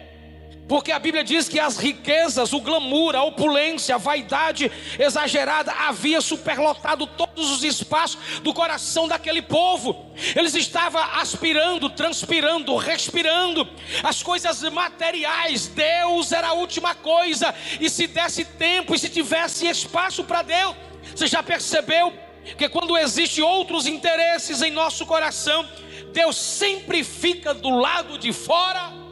Porque 0.67 0.91
a 0.91 0.99
Bíblia 0.99 1.23
diz 1.23 1.47
que 1.47 1.59
as 1.59 1.77
riquezas, 1.77 2.51
o 2.51 2.59
glamour, 2.59 3.15
a 3.15 3.23
opulência, 3.23 3.95
a 3.95 3.97
vaidade 3.97 4.69
exagerada 4.99 5.71
havia 5.71 6.19
superlotado 6.19 7.07
todos 7.07 7.49
os 7.51 7.63
espaços 7.63 8.19
do 8.41 8.53
coração 8.53 9.07
daquele 9.07 9.41
povo. 9.41 10.11
Eles 10.35 10.55
estavam 10.55 11.01
aspirando, 11.13 11.89
transpirando, 11.89 12.75
respirando 12.75 13.67
as 14.03 14.21
coisas 14.21 14.61
materiais. 14.63 15.67
Deus 15.67 16.33
era 16.33 16.49
a 16.49 16.53
última 16.53 16.93
coisa. 16.93 17.55
E 17.79 17.89
se 17.89 18.05
desse 18.05 18.43
tempo 18.43 18.93
e 18.93 18.99
se 18.99 19.07
tivesse 19.07 19.67
espaço 19.67 20.25
para 20.25 20.41
Deus, 20.41 20.75
você 21.15 21.27
já 21.27 21.41
percebeu 21.41 22.13
que 22.57 22.67
quando 22.67 22.97
existem 22.97 23.41
outros 23.41 23.87
interesses 23.87 24.61
em 24.61 24.71
nosso 24.71 25.05
coração, 25.05 25.65
Deus 26.11 26.35
sempre 26.35 27.05
fica 27.05 27.53
do 27.53 27.69
lado 27.69 28.17
de 28.17 28.33
fora? 28.33 29.06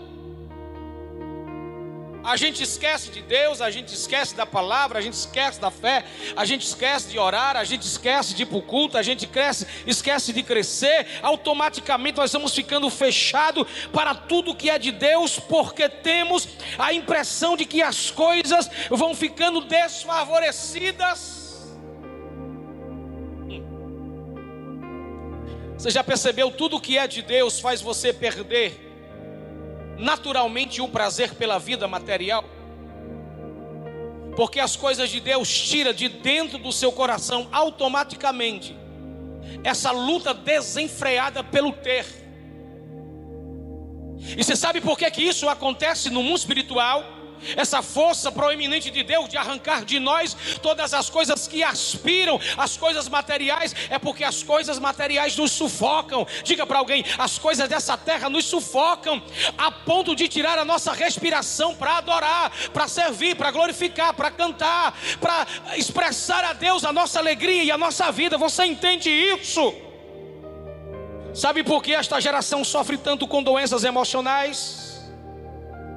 A 2.25 2.35
gente 2.37 2.63
esquece 2.63 3.11
de 3.11 3.21
Deus, 3.21 3.61
a 3.61 3.69
gente 3.69 3.93
esquece 3.93 4.35
da 4.35 4.47
palavra, 4.47 4.97
a 4.97 5.01
gente 5.01 5.13
esquece 5.13 5.61
da 5.61 5.69
fé, 5.69 6.03
a 6.35 6.43
gente 6.43 6.65
esquece 6.65 7.09
de 7.09 7.19
orar, 7.19 7.55
a 7.55 7.63
gente 7.63 7.83
esquece 7.83 8.33
de 8.33 8.41
ir 8.41 8.47
para 8.47 8.57
o 8.57 8.63
culto, 8.63 8.97
a 8.97 9.03
gente 9.03 9.27
cresce, 9.27 9.67
esquece 9.85 10.33
de 10.33 10.41
crescer. 10.41 11.05
Automaticamente 11.21 12.17
nós 12.17 12.33
vamos 12.33 12.55
ficando 12.55 12.89
fechados 12.89 13.67
para 13.93 14.15
tudo 14.15 14.55
que 14.55 14.71
é 14.71 14.79
de 14.79 14.91
Deus, 14.91 15.37
porque 15.37 15.87
temos 15.87 16.47
a 16.79 16.91
impressão 16.91 17.55
de 17.55 17.63
que 17.63 17.83
as 17.83 18.09
coisas 18.09 18.67
vão 18.89 19.13
ficando 19.13 19.61
desfavorecidas. 19.61 21.45
Você 25.77 25.91
já 25.91 26.03
percebeu 26.03 26.49
tudo 26.49 26.81
que 26.81 26.97
é 26.97 27.05
de 27.05 27.21
Deus 27.21 27.59
faz 27.59 27.81
você 27.81 28.11
perder 28.11 28.84
naturalmente 29.97 30.81
o 30.81 30.87
prazer 30.87 31.35
pela 31.35 31.59
vida 31.59 31.87
material? 31.87 32.43
Porque 34.35 34.59
as 34.59 34.75
coisas 34.75 35.09
de 35.09 35.19
Deus 35.19 35.49
tira 35.49 35.93
de 35.93 36.09
dentro 36.09 36.57
do 36.57 36.71
seu 36.71 36.91
coração 36.91 37.47
automaticamente 37.51 38.75
essa 39.63 39.91
luta 39.91 40.33
desenfreada 40.33 41.43
pelo 41.43 41.71
ter. 41.71 42.05
E 44.37 44.43
você 44.43 44.55
sabe 44.55 44.81
por 44.81 44.97
que, 44.97 45.09
que 45.11 45.23
isso 45.23 45.47
acontece 45.47 46.09
no 46.09 46.23
mundo 46.23 46.37
espiritual? 46.37 47.03
Essa 47.55 47.81
força 47.81 48.31
proeminente 48.31 48.89
de 48.89 49.03
Deus 49.03 49.29
de 49.29 49.37
arrancar 49.37 49.85
de 49.85 49.99
nós 49.99 50.35
todas 50.61 50.93
as 50.93 51.09
coisas 51.09 51.47
que 51.47 51.63
aspiram, 51.63 52.39
as 52.57 52.77
coisas 52.77 53.07
materiais, 53.07 53.75
é 53.89 53.99
porque 53.99 54.23
as 54.23 54.43
coisas 54.43 54.79
materiais 54.79 55.35
nos 55.35 55.51
sufocam. 55.51 56.25
Diga 56.43 56.65
para 56.65 56.79
alguém: 56.79 57.03
as 57.17 57.37
coisas 57.37 57.67
dessa 57.67 57.97
terra 57.97 58.29
nos 58.29 58.45
sufocam, 58.45 59.21
a 59.57 59.71
ponto 59.71 60.15
de 60.15 60.27
tirar 60.27 60.57
a 60.57 60.65
nossa 60.65 60.93
respiração 60.93 61.75
para 61.75 61.97
adorar, 61.97 62.51
para 62.73 62.87
servir, 62.87 63.35
para 63.35 63.51
glorificar, 63.51 64.13
para 64.13 64.31
cantar, 64.31 64.97
para 65.19 65.45
expressar 65.75 66.43
a 66.43 66.53
Deus 66.53 66.83
a 66.83 66.93
nossa 66.93 67.19
alegria 67.19 67.63
e 67.63 67.71
a 67.71 67.77
nossa 67.77 68.11
vida. 68.11 68.37
Você 68.37 68.65
entende 68.65 69.09
isso? 69.09 69.73
Sabe 71.33 71.63
por 71.63 71.83
que 71.83 71.93
esta 71.93 72.19
geração 72.21 72.63
sofre 72.63 72.97
tanto 72.97 73.27
com 73.27 73.43
doenças 73.43 73.83
emocionais? 73.83 74.94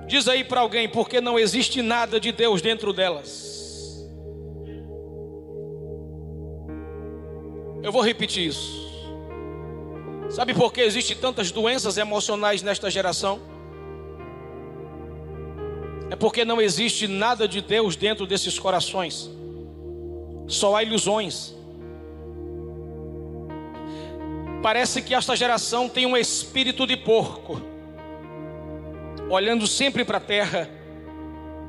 Diz 0.08 0.26
aí 0.26 0.42
para 0.42 0.62
alguém, 0.62 0.88
porque 0.88 1.20
não 1.20 1.38
existe 1.38 1.82
nada 1.82 2.18
de 2.18 2.32
Deus 2.32 2.62
dentro 2.62 2.94
delas. 2.94 4.08
Eu 7.82 7.92
vou 7.92 8.00
repetir 8.00 8.46
isso. 8.48 8.88
Sabe 10.30 10.54
por 10.54 10.72
que 10.72 10.80
existem 10.80 11.14
tantas 11.14 11.50
doenças 11.50 11.98
emocionais 11.98 12.62
nesta 12.62 12.90
geração? 12.90 13.38
É 16.10 16.16
porque 16.16 16.42
não 16.42 16.58
existe 16.58 17.06
nada 17.06 17.46
de 17.46 17.60
Deus 17.60 17.94
dentro 17.94 18.26
desses 18.26 18.58
corações. 18.58 19.30
Só 20.46 20.74
há 20.74 20.82
ilusões. 20.82 21.54
Parece 24.62 25.02
que 25.02 25.14
esta 25.14 25.36
geração 25.36 25.86
tem 25.86 26.06
um 26.06 26.16
espírito 26.16 26.86
de 26.86 26.96
porco 26.96 27.77
olhando 29.28 29.66
sempre 29.66 30.04
para 30.04 30.18
a 30.18 30.20
terra 30.20 30.68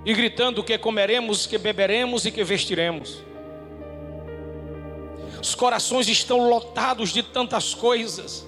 e 0.06 0.14
gritando 0.14 0.64
que 0.64 0.78
comeremos, 0.78 1.46
que 1.46 1.58
beberemos 1.58 2.26
e 2.26 2.32
que 2.32 2.44
vestiremos. 2.44 3.24
Os 5.42 5.56
corações 5.56 6.08
estão 6.08 6.50
lotados 6.50 7.12
de 7.12 7.24
tantas 7.24 7.74
coisas, 7.74 8.46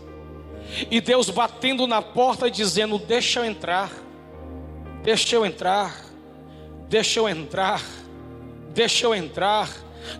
e 0.89 0.99
Deus 1.01 1.29
batendo 1.29 1.87
na 1.87 2.01
porta 2.01 2.49
dizendo: 2.49 2.97
Deixa 2.97 3.39
eu 3.39 3.45
entrar, 3.45 3.91
deixa 5.03 5.35
eu 5.35 5.45
entrar, 5.45 6.05
deixa 6.89 7.19
eu 7.19 7.29
entrar, 7.29 7.81
deixa 8.73 9.05
eu 9.05 9.15
entrar. 9.15 9.69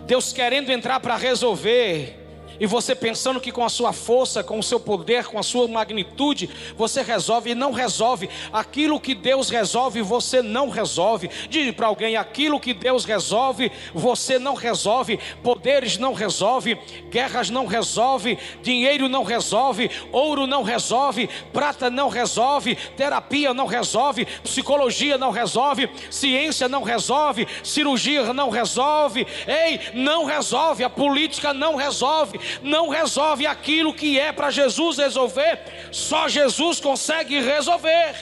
Deus 0.06 0.32
querendo 0.32 0.70
entrar 0.70 1.00
para 1.00 1.16
resolver 1.16 2.21
E 2.60 2.66
você 2.66 2.94
pensando 2.94 3.40
que 3.40 3.52
com 3.52 3.64
a 3.64 3.68
sua 3.68 3.92
força, 3.92 4.42
com 4.42 4.58
o 4.58 4.62
seu 4.62 4.78
poder, 4.78 5.26
com 5.26 5.38
a 5.38 5.42
sua 5.42 5.66
magnitude, 5.66 6.48
você 6.76 7.02
resolve 7.02 7.50
e 7.50 7.54
não 7.54 7.72
resolve. 7.72 8.28
Aquilo 8.52 9.00
que 9.00 9.14
Deus 9.14 9.50
resolve, 9.50 10.02
você 10.02 10.42
não 10.42 10.68
resolve. 10.68 11.30
Diz 11.48 11.74
para 11.74 11.86
alguém: 11.86 12.16
aquilo 12.16 12.60
que 12.60 12.74
Deus 12.74 13.04
resolve, 13.04 13.70
você 13.94 14.38
não 14.38 14.54
resolve. 14.54 15.18
Poderes 15.42 15.98
não 15.98 16.12
resolve, 16.12 16.78
guerras 17.10 17.50
não 17.50 17.66
resolve, 17.66 18.38
dinheiro 18.62 19.08
não 19.08 19.24
resolve, 19.24 19.90
ouro 20.10 20.46
não 20.46 20.62
resolve, 20.62 21.28
prata 21.52 21.90
não 21.90 22.08
resolve, 22.08 22.76
terapia 22.96 23.54
não 23.54 23.66
resolve, 23.66 24.26
psicologia 24.42 25.18
não 25.18 25.30
resolve, 25.30 25.90
ciência 26.10 26.68
não 26.68 26.82
resolve, 26.82 27.46
cirurgia 27.62 28.32
não 28.32 28.50
resolve. 28.50 29.26
Ei, 29.46 29.80
não 29.94 30.24
resolve, 30.24 30.84
a 30.84 30.90
política 30.90 31.52
não 31.52 31.76
resolve 31.76 32.41
não 32.62 32.88
resolve 32.88 33.46
aquilo 33.46 33.94
que 33.94 34.18
é 34.18 34.32
para 34.32 34.50
Jesus 34.50 34.98
resolver, 34.98 35.60
só 35.90 36.28
Jesus 36.28 36.80
consegue 36.80 37.40
resolver. 37.40 38.14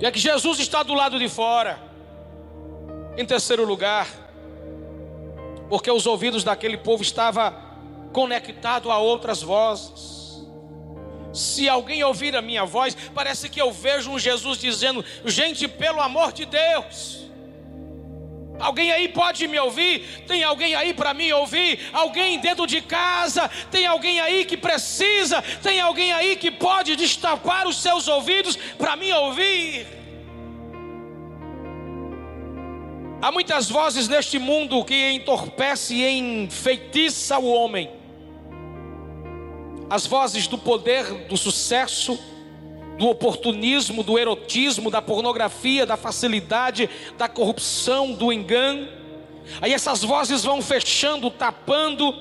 E 0.00 0.06
é 0.06 0.10
que 0.10 0.18
Jesus 0.18 0.58
está 0.58 0.82
do 0.82 0.94
lado 0.94 1.18
de 1.18 1.28
fora. 1.28 1.78
Em 3.16 3.24
terceiro 3.24 3.64
lugar, 3.64 4.08
porque 5.68 5.90
os 5.90 6.06
ouvidos 6.06 6.42
daquele 6.42 6.76
povo 6.76 7.02
estavam 7.02 7.54
conectados 8.12 8.90
a 8.90 8.98
outras 8.98 9.42
vozes. 9.42 10.44
Se 11.32 11.68
alguém 11.68 12.02
ouvir 12.04 12.36
a 12.36 12.42
minha 12.42 12.64
voz, 12.64 12.96
parece 13.14 13.48
que 13.48 13.60
eu 13.60 13.72
vejo 13.72 14.10
um 14.10 14.18
Jesus 14.18 14.58
dizendo: 14.58 15.04
gente, 15.24 15.66
pelo 15.66 16.00
amor 16.00 16.32
de 16.32 16.44
Deus, 16.44 17.23
Alguém 18.58 18.92
aí 18.92 19.08
pode 19.08 19.46
me 19.48 19.58
ouvir? 19.58 20.24
Tem 20.26 20.44
alguém 20.44 20.74
aí 20.74 20.94
para 20.94 21.12
me 21.12 21.32
ouvir? 21.32 21.90
Alguém 21.92 22.38
dentro 22.38 22.66
de 22.66 22.80
casa? 22.80 23.50
Tem 23.70 23.86
alguém 23.86 24.20
aí 24.20 24.44
que 24.44 24.56
precisa? 24.56 25.42
Tem 25.62 25.80
alguém 25.80 26.12
aí 26.12 26.36
que 26.36 26.50
pode 26.50 26.94
destapar 26.94 27.66
os 27.66 27.82
seus 27.82 28.06
ouvidos 28.06 28.56
para 28.78 28.94
me 28.96 29.12
ouvir? 29.12 29.86
Há 33.20 33.32
muitas 33.32 33.70
vozes 33.70 34.06
neste 34.06 34.38
mundo 34.38 34.84
que 34.84 35.12
entorpece 35.12 35.94
e 35.94 36.18
enfeitiça 36.18 37.38
o 37.38 37.46
homem. 37.46 37.90
As 39.88 40.06
vozes 40.06 40.46
do 40.46 40.58
poder, 40.58 41.26
do 41.26 41.36
sucesso, 41.36 42.18
do 42.98 43.08
oportunismo, 43.08 44.02
do 44.02 44.18
erotismo, 44.18 44.90
da 44.90 45.02
pornografia, 45.02 45.86
da 45.86 45.96
facilidade, 45.96 46.88
da 47.18 47.28
corrupção, 47.28 48.12
do 48.12 48.32
engano. 48.32 48.88
Aí 49.60 49.72
essas 49.72 50.02
vozes 50.02 50.44
vão 50.44 50.62
fechando, 50.62 51.30
tapando, 51.30 52.14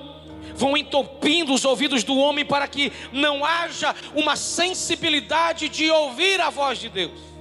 vão 0.55 0.75
entopindo 0.75 1.53
os 1.53 1.63
ouvidos 1.63 2.03
do 2.03 2.17
homem 2.17 2.45
para 2.45 2.67
que 2.67 2.91
não 3.11 3.45
haja 3.45 3.95
uma 4.15 4.35
sensibilidade 4.35 5.69
de 5.69 5.89
ouvir 5.89 6.41
a 6.41 6.49
voz 6.49 6.79
de 6.79 6.89
Deus. 6.89 7.32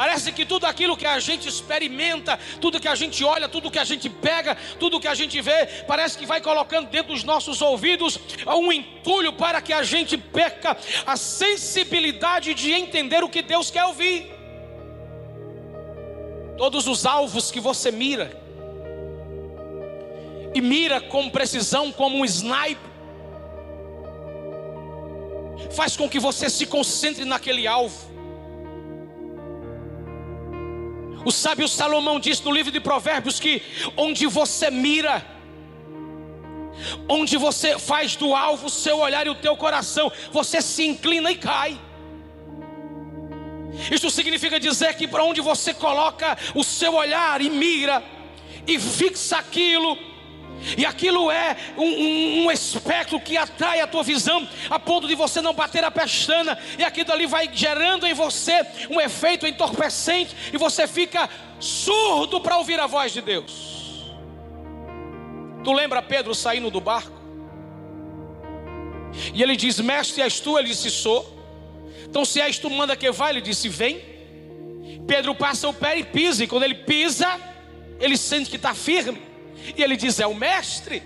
Parece 0.00 0.32
que 0.32 0.46
tudo 0.46 0.64
aquilo 0.64 0.96
que 0.96 1.04
a 1.04 1.20
gente 1.20 1.46
experimenta, 1.46 2.38
tudo 2.58 2.80
que 2.80 2.88
a 2.88 2.94
gente 2.94 3.22
olha, 3.22 3.46
tudo 3.50 3.70
que 3.70 3.78
a 3.78 3.84
gente 3.84 4.08
pega, 4.08 4.56
tudo 4.78 4.98
que 4.98 5.06
a 5.06 5.14
gente 5.14 5.38
vê, 5.42 5.66
parece 5.86 6.16
que 6.16 6.24
vai 6.24 6.40
colocando 6.40 6.88
dentro 6.88 7.12
dos 7.12 7.22
nossos 7.22 7.60
ouvidos 7.60 8.18
um 8.46 8.72
entulho 8.72 9.30
para 9.34 9.60
que 9.60 9.74
a 9.74 9.82
gente 9.82 10.16
perca 10.16 10.74
a 11.06 11.18
sensibilidade 11.18 12.54
de 12.54 12.72
entender 12.72 13.22
o 13.22 13.28
que 13.28 13.42
Deus 13.42 13.70
quer 13.70 13.84
ouvir. 13.84 14.32
Todos 16.56 16.86
os 16.86 17.04
alvos 17.04 17.50
que 17.50 17.60
você 17.60 17.90
mira, 17.90 18.40
e 20.54 20.62
mira 20.62 21.02
com 21.02 21.28
precisão, 21.28 21.92
como 21.92 22.16
um 22.16 22.24
sniper, 22.24 22.90
faz 25.72 25.94
com 25.94 26.08
que 26.08 26.18
você 26.18 26.48
se 26.48 26.64
concentre 26.64 27.26
naquele 27.26 27.66
alvo. 27.66 28.08
O 31.24 31.30
sábio 31.30 31.68
Salomão 31.68 32.18
diz 32.18 32.40
no 32.40 32.52
livro 32.52 32.72
de 32.72 32.80
Provérbios 32.80 33.38
que 33.38 33.62
onde 33.96 34.26
você 34.26 34.70
mira, 34.70 35.24
onde 37.08 37.36
você 37.36 37.78
faz 37.78 38.16
do 38.16 38.34
alvo 38.34 38.66
o 38.66 38.70
seu 38.70 38.98
olhar 38.98 39.26
e 39.26 39.30
o 39.30 39.34
teu 39.34 39.56
coração, 39.56 40.10
você 40.32 40.62
se 40.62 40.84
inclina 40.86 41.30
e 41.30 41.36
cai. 41.36 41.78
Isso 43.90 44.10
significa 44.10 44.58
dizer 44.58 44.94
que 44.94 45.06
para 45.06 45.24
onde 45.24 45.40
você 45.40 45.72
coloca 45.72 46.36
o 46.54 46.64
seu 46.64 46.94
olhar 46.94 47.40
e 47.40 47.50
mira 47.50 48.02
e 48.66 48.78
fixa 48.78 49.38
aquilo, 49.38 49.96
e 50.76 50.84
aquilo 50.84 51.30
é 51.30 51.56
um, 51.76 51.84
um, 51.84 52.44
um, 52.44 52.50
espectro 52.50 53.20
que 53.20 53.36
atrai 53.36 53.80
a 53.80 53.86
tua 53.86 54.02
visão, 54.02 54.46
a 54.68 54.78
ponto 54.78 55.08
de 55.08 55.14
você 55.14 55.40
não 55.40 55.54
bater 55.54 55.84
a 55.84 55.90
pestana, 55.90 56.58
e 56.78 56.84
aquilo 56.84 57.12
ali 57.12 57.26
vai 57.26 57.48
gerando 57.52 58.06
em 58.06 58.14
você 58.14 58.60
um 58.90 59.00
efeito 59.00 59.46
entorpecente, 59.46 60.36
e 60.52 60.56
você 60.56 60.86
fica 60.86 61.28
surdo 61.58 62.40
para 62.40 62.58
ouvir 62.58 62.78
a 62.78 62.86
voz 62.86 63.12
de 63.12 63.20
Deus. 63.20 63.70
Tu 65.64 65.72
lembra 65.72 66.02
Pedro 66.02 66.34
saindo 66.34 66.70
do 66.70 66.80
barco? 66.80 67.20
E 69.34 69.42
ele 69.42 69.56
diz: 69.56 69.80
Mestre, 69.80 70.22
és 70.22 70.40
tu? 70.40 70.58
Ele 70.58 70.68
disse: 70.68 70.90
Sou. 70.90 71.38
Então, 72.04 72.24
se 72.24 72.40
és 72.40 72.58
tu, 72.58 72.70
manda 72.70 72.96
que 72.96 73.10
vá. 73.10 73.30
Ele 73.30 73.40
disse: 73.40 73.68
Vem. 73.68 74.00
Pedro 75.06 75.34
passa 75.34 75.68
o 75.68 75.74
pé 75.74 75.98
e 75.98 76.04
pisa, 76.04 76.44
e 76.44 76.46
quando 76.46 76.62
ele 76.62 76.74
pisa, 76.74 77.28
ele 77.98 78.16
sente 78.16 78.48
que 78.48 78.56
está 78.56 78.74
firme. 78.74 79.29
E 79.76 79.82
ele 79.82 79.96
diz: 79.96 80.20
É 80.20 80.26
o 80.26 80.34
mestre. 80.34 81.02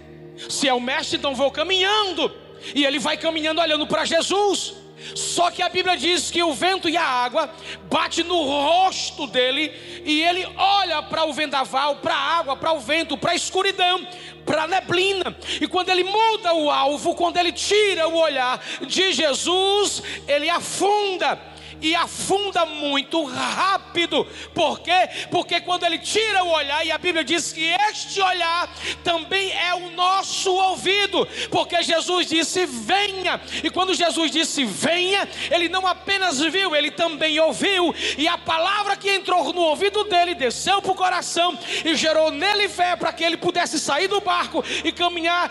Se 0.49 0.69
é 0.69 0.75
o 0.75 0.81
mestre, 0.81 1.19
então 1.19 1.35
vou 1.35 1.51
caminhando. 1.51 2.33
E 2.75 2.85
ele 2.85 2.99
vai 2.99 3.17
caminhando 3.17 3.61
olhando 3.61 3.87
para 3.87 4.05
Jesus. 4.05 4.75
Só 5.15 5.51
que 5.51 5.63
a 5.63 5.69
Bíblia 5.69 5.97
diz 5.97 6.31
que 6.31 6.43
o 6.43 6.55
vento 6.55 6.89
e 6.89 6.97
a 6.97 7.05
água 7.05 7.51
bate 7.91 8.23
no 8.23 8.43
rosto 8.43 9.27
dele 9.27 9.73
e 10.05 10.23
ele 10.23 10.47
olha 10.57 11.03
para 11.03 11.25
o 11.25 11.33
vendaval, 11.33 11.97
para 11.97 12.15
a 12.15 12.39
água, 12.39 12.57
para 12.57 12.73
o 12.73 12.81
vento, 12.81 13.19
para 13.19 13.33
a 13.33 13.35
escuridão, 13.35 14.07
para 14.47 14.63
a 14.63 14.69
neblina. 14.69 15.37
E 15.61 15.67
quando 15.67 15.91
ele 15.91 16.05
muda 16.05 16.55
o 16.55 16.71
alvo, 16.71 17.15
quando 17.15 17.37
ele 17.37 17.53
tira 17.53 18.09
o 18.09 18.17
olhar 18.17 18.65
de 18.87 19.13
Jesus, 19.13 20.03
ele 20.27 20.49
afunda 20.49 21.39
e 21.81 21.95
afunda 21.95 22.65
muito 22.67 23.25
rápido. 23.25 24.27
Por 24.55 24.81
quê? 24.81 25.09
Porque 25.31 25.61
quando 25.61 25.85
ele 25.85 25.99
tira 25.99 26.45
o 26.45 26.53
olhar, 26.53 26.85
e 26.87 26.91
a 26.91 26.99
Bíblia 26.99 27.25
diz 27.25 27.53
que 27.53 27.65
este 27.89 28.21
olhar 28.21 28.69
também 29.03 29.53
é 29.53 29.75
o 29.75 29.91
nosso 29.91 30.53
ouvido, 30.53 31.27
porque 31.51 31.83
Jesus 31.83 32.27
disse: 32.27 32.67
venha, 32.67 33.41
e 33.63 33.71
quando 33.71 33.95
Jesus 33.95 34.31
disse 34.31 34.65
venha, 34.65 35.29
ele 35.51 35.69
não 35.69 35.87
apenas 35.87 36.41
viu, 36.41 36.75
ele 36.75 36.91
também 36.91 37.39
ouviu, 37.41 37.95
e 38.19 38.27
a 38.29 38.39
palavra 38.39 38.97
que 38.97 39.11
entrou 39.11 39.53
no 39.53 39.63
ouvido 39.63 40.05
dele 40.05 40.35
desceu 40.35 40.83
para 40.83 40.93
o 40.93 40.97
coração 40.97 41.59
e 41.85 41.95
gerou 41.95 42.31
nele 42.31 42.69
fé 42.69 42.97
para 42.97 43.13
que 43.13 43.25
ele 43.25 43.37
pudesse 43.37 43.79
sair 43.79 44.09
do 44.09 44.21
barco 44.21 44.65
e 44.85 44.93
caminhar 44.93 45.51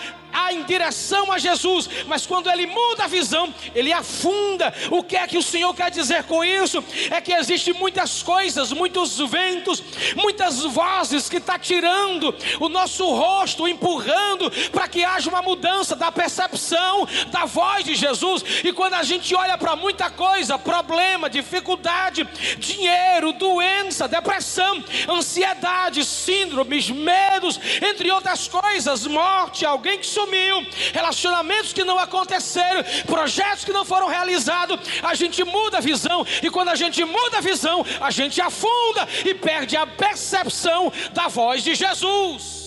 em 0.52 0.64
direção 0.64 1.32
a 1.32 1.38
Jesus, 1.38 1.90
mas 2.08 2.26
quando 2.26 2.50
ele 2.50 2.66
muda 2.66 3.06
a 3.06 3.08
visão, 3.08 3.54
ele 3.76 3.94
afunda. 3.94 4.74
O 4.90 5.04
que 5.04 5.16
é 5.16 5.28
que 5.28 5.38
o 5.38 5.44
Senhor 5.44 5.74
quer 5.74 5.92
dizer 5.92 6.13
com 6.22 6.44
isso? 6.44 6.84
É 7.10 7.20
que 7.22 7.34
existem 7.34 7.74
muitas 7.74 8.22
coisas, 8.22 8.72
muitos 8.72 9.18
ventos, 9.18 9.82
muitas 10.16 10.64
vozes 10.64 11.30
que 11.30 11.38
está 11.38 11.58
tirando 11.58 12.36
o 12.60 12.70
nosso 12.70 13.10
rosto, 13.10 13.68
empurrando 13.68 14.52
para 14.72 14.88
que 14.88 15.04
haja 15.04 15.30
uma 15.30 15.42
mudança 15.42 15.96
da 15.96 16.12
percepção 16.12 17.08
da 17.32 17.46
voz 17.46 17.86
de 17.86 17.96
Jesus. 17.96 18.44
E 18.64 18.72
quando 18.74 18.96
a 18.96 19.04
gente 19.04 19.34
olha 19.34 19.58
para 19.58 19.76
muita 19.76 20.10
coisa, 20.10 20.60
problema, 20.60 21.30
dificuldade, 21.30 22.28
dinheiro, 22.58 23.34
doença, 23.34 24.08
depressão, 24.08 24.84
ansiedade, 25.10 26.04
síndromes, 26.04 26.90
medos, 26.90 27.60
entre 27.82 28.12
outras 28.12 28.48
coisas, 28.48 29.08
morte, 29.08 29.66
alguém 29.66 29.98
que 29.98 30.06
sumiu, 30.06 30.66
relacionamentos 30.94 31.74
que 31.74 31.84
não 31.84 31.98
aconteceram, 31.98 32.84
projetos 33.06 33.64
que 33.64 33.72
não 33.72 33.86
foram 33.86 34.08
realizados, 34.08 34.80
a 35.02 35.14
gente 35.14 35.44
muda 35.44 35.78
a 35.78 35.82
visão, 35.82 36.03
e 36.42 36.50
quando 36.50 36.70
a 36.70 36.76
gente 36.76 37.04
muda 37.04 37.38
a 37.38 37.42
visão, 37.42 37.86
a 38.02 38.12
gente 38.12 38.42
afunda 38.42 39.08
e 39.26 39.34
perde 39.34 39.76
a 39.76 39.86
percepção 39.86 40.92
da 41.14 41.28
voz 41.28 41.64
de 41.64 41.76
Jesus. 41.76 42.64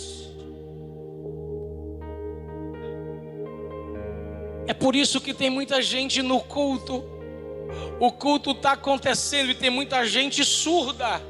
É 4.66 4.75
por 4.75 4.96
isso 4.96 5.20
que 5.20 5.33
tem 5.33 5.49
muita 5.49 5.81
gente 5.81 6.22
no 6.22 6.40
culto. 6.40 7.05
O 8.01 8.11
culto 8.12 8.51
está 8.51 8.72
acontecendo 8.72 9.51
e 9.51 9.55
tem 9.55 9.70
muita 9.70 10.05
gente 10.07 10.44
surda. 10.44 11.22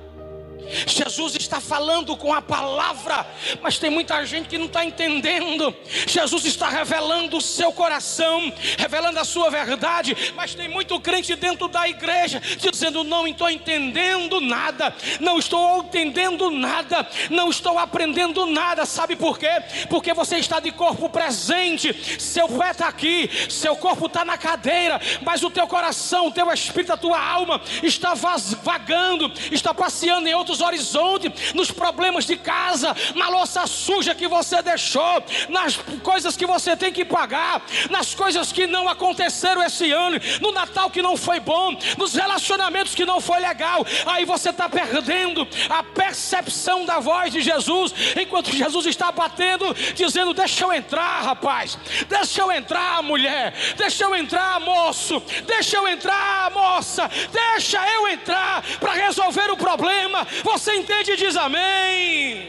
Jesus 0.87 1.37
está 1.37 1.61
falando 1.61 2.17
com 2.17 2.33
a 2.33 2.43
palavra, 2.43 3.27
mas 3.61 3.79
tem 3.79 3.91
muita 3.91 4.25
gente 4.25 4.49
que 4.49 4.59
não 4.59 4.67
está 4.67 4.85
entendendo. 4.85 5.75
Jesus 6.07 6.45
está 6.45 6.69
revelando 6.69 7.37
o 7.37 7.41
seu 7.41 7.73
coração, 7.73 8.53
revelando 8.79 9.19
a 9.19 9.25
sua 9.25 9.51
verdade, 9.51 10.17
mas 10.35 10.55
tem 10.55 10.69
muito 10.69 10.99
crente 11.01 11.35
dentro 11.35 11.69
da 11.69 11.89
igreja 11.89 12.41
dizendo: 12.59 13.05
Não 13.05 13.27
estou 13.27 13.51
entendendo 13.51 14.41
nada, 14.41 14.95
não 15.21 15.39
estou 15.39 15.85
entendendo 15.85 16.51
nada, 16.51 17.07
não 17.31 17.51
estou 17.51 17.79
aprendendo 17.79 18.47
nada. 18.47 18.85
Sabe 18.87 19.17
por 19.17 19.39
quê? 19.39 19.51
Porque 19.89 20.13
você 20.13 20.37
está 20.37 20.61
de 20.61 20.71
corpo 20.71 21.09
presente, 21.09 22.21
seu 22.21 22.49
pé 22.49 22.71
está 22.71 22.89
aqui, 22.89 23.31
seu 23.49 23.77
corpo 23.77 24.07
está 24.07 24.25
na 24.25 24.37
cadeira, 24.37 25.01
mas 25.23 25.43
o 25.43 25.51
teu 25.51 25.67
coração, 25.67 26.29
o 26.29 26.33
teu 26.33 26.51
espírito, 26.53 26.93
a 26.93 26.97
tua 26.97 27.21
alma 27.21 27.61
está 27.83 28.15
vagando, 28.15 29.33
está 29.51 29.73
passeando 29.73 30.29
em 30.29 30.35
outros 30.35 30.56
horizontes, 30.61 31.53
nos 31.55 31.71
problemas 31.71 32.25
de 32.25 32.37
casa, 32.37 32.95
na 33.15 33.29
louça 33.29 33.67
suja 33.67 34.15
que 34.15 34.29
você 34.29 34.63
deixou, 34.63 35.23
nas 35.49 35.77
coisas 36.03 36.37
que 36.37 36.47
você 36.47 36.77
tem 36.77 36.93
que 36.93 37.05
pagar, 37.05 37.63
nas 37.91 38.15
coisas 38.15 38.53
que 38.53 38.67
não 38.67 38.89
aconteceram 38.89 39.63
esse 39.63 39.91
ano, 39.91 40.19
no 40.41 40.53
Natal 40.53 40.91
que 40.91 41.03
não 41.03 41.17
foi 41.17 41.41
bom, 41.41 41.77
nos 41.97 42.15
relacionamentos 42.15 42.95
que 42.95 43.05
não 43.05 43.21
foi 43.21 43.41
legal. 43.41 43.85
Aí 44.07 44.25
você 44.25 44.51
está 44.51 44.69
perdendo 44.69 45.47
a 45.69 45.83
percepção 45.83 46.85
da 46.85 46.99
voz 46.99 47.33
de 47.33 47.41
Jesus, 47.41 47.93
enquanto 48.21 48.51
Jesus 48.51 48.87
está 48.87 49.11
batendo, 49.13 49.75
dizendo: 49.95 50.35
Deixa 50.35 50.65
eu 50.65 50.73
entrar, 50.73 51.23
rapaz, 51.23 51.79
deixa 52.09 52.43
eu 52.43 52.53
entrar, 52.53 53.03
mulher, 53.03 53.53
deixa 53.77 54.05
eu 54.05 54.15
entrar, 54.15 54.61
moço, 54.61 55.23
deixa 55.47 55.77
eu 55.77 55.89
entrar, 55.89 56.51
moça, 56.51 57.11
deixa 57.31 57.79
eu 57.93 58.09
entrar 58.09 58.63
para 58.81 58.93
resolver 58.93 59.51
o 59.51 59.57
problema. 59.57 60.27
Você 60.47 60.75
entende 60.77 61.11
e 61.11 61.17
diz 61.17 61.35
amém. 61.35 62.47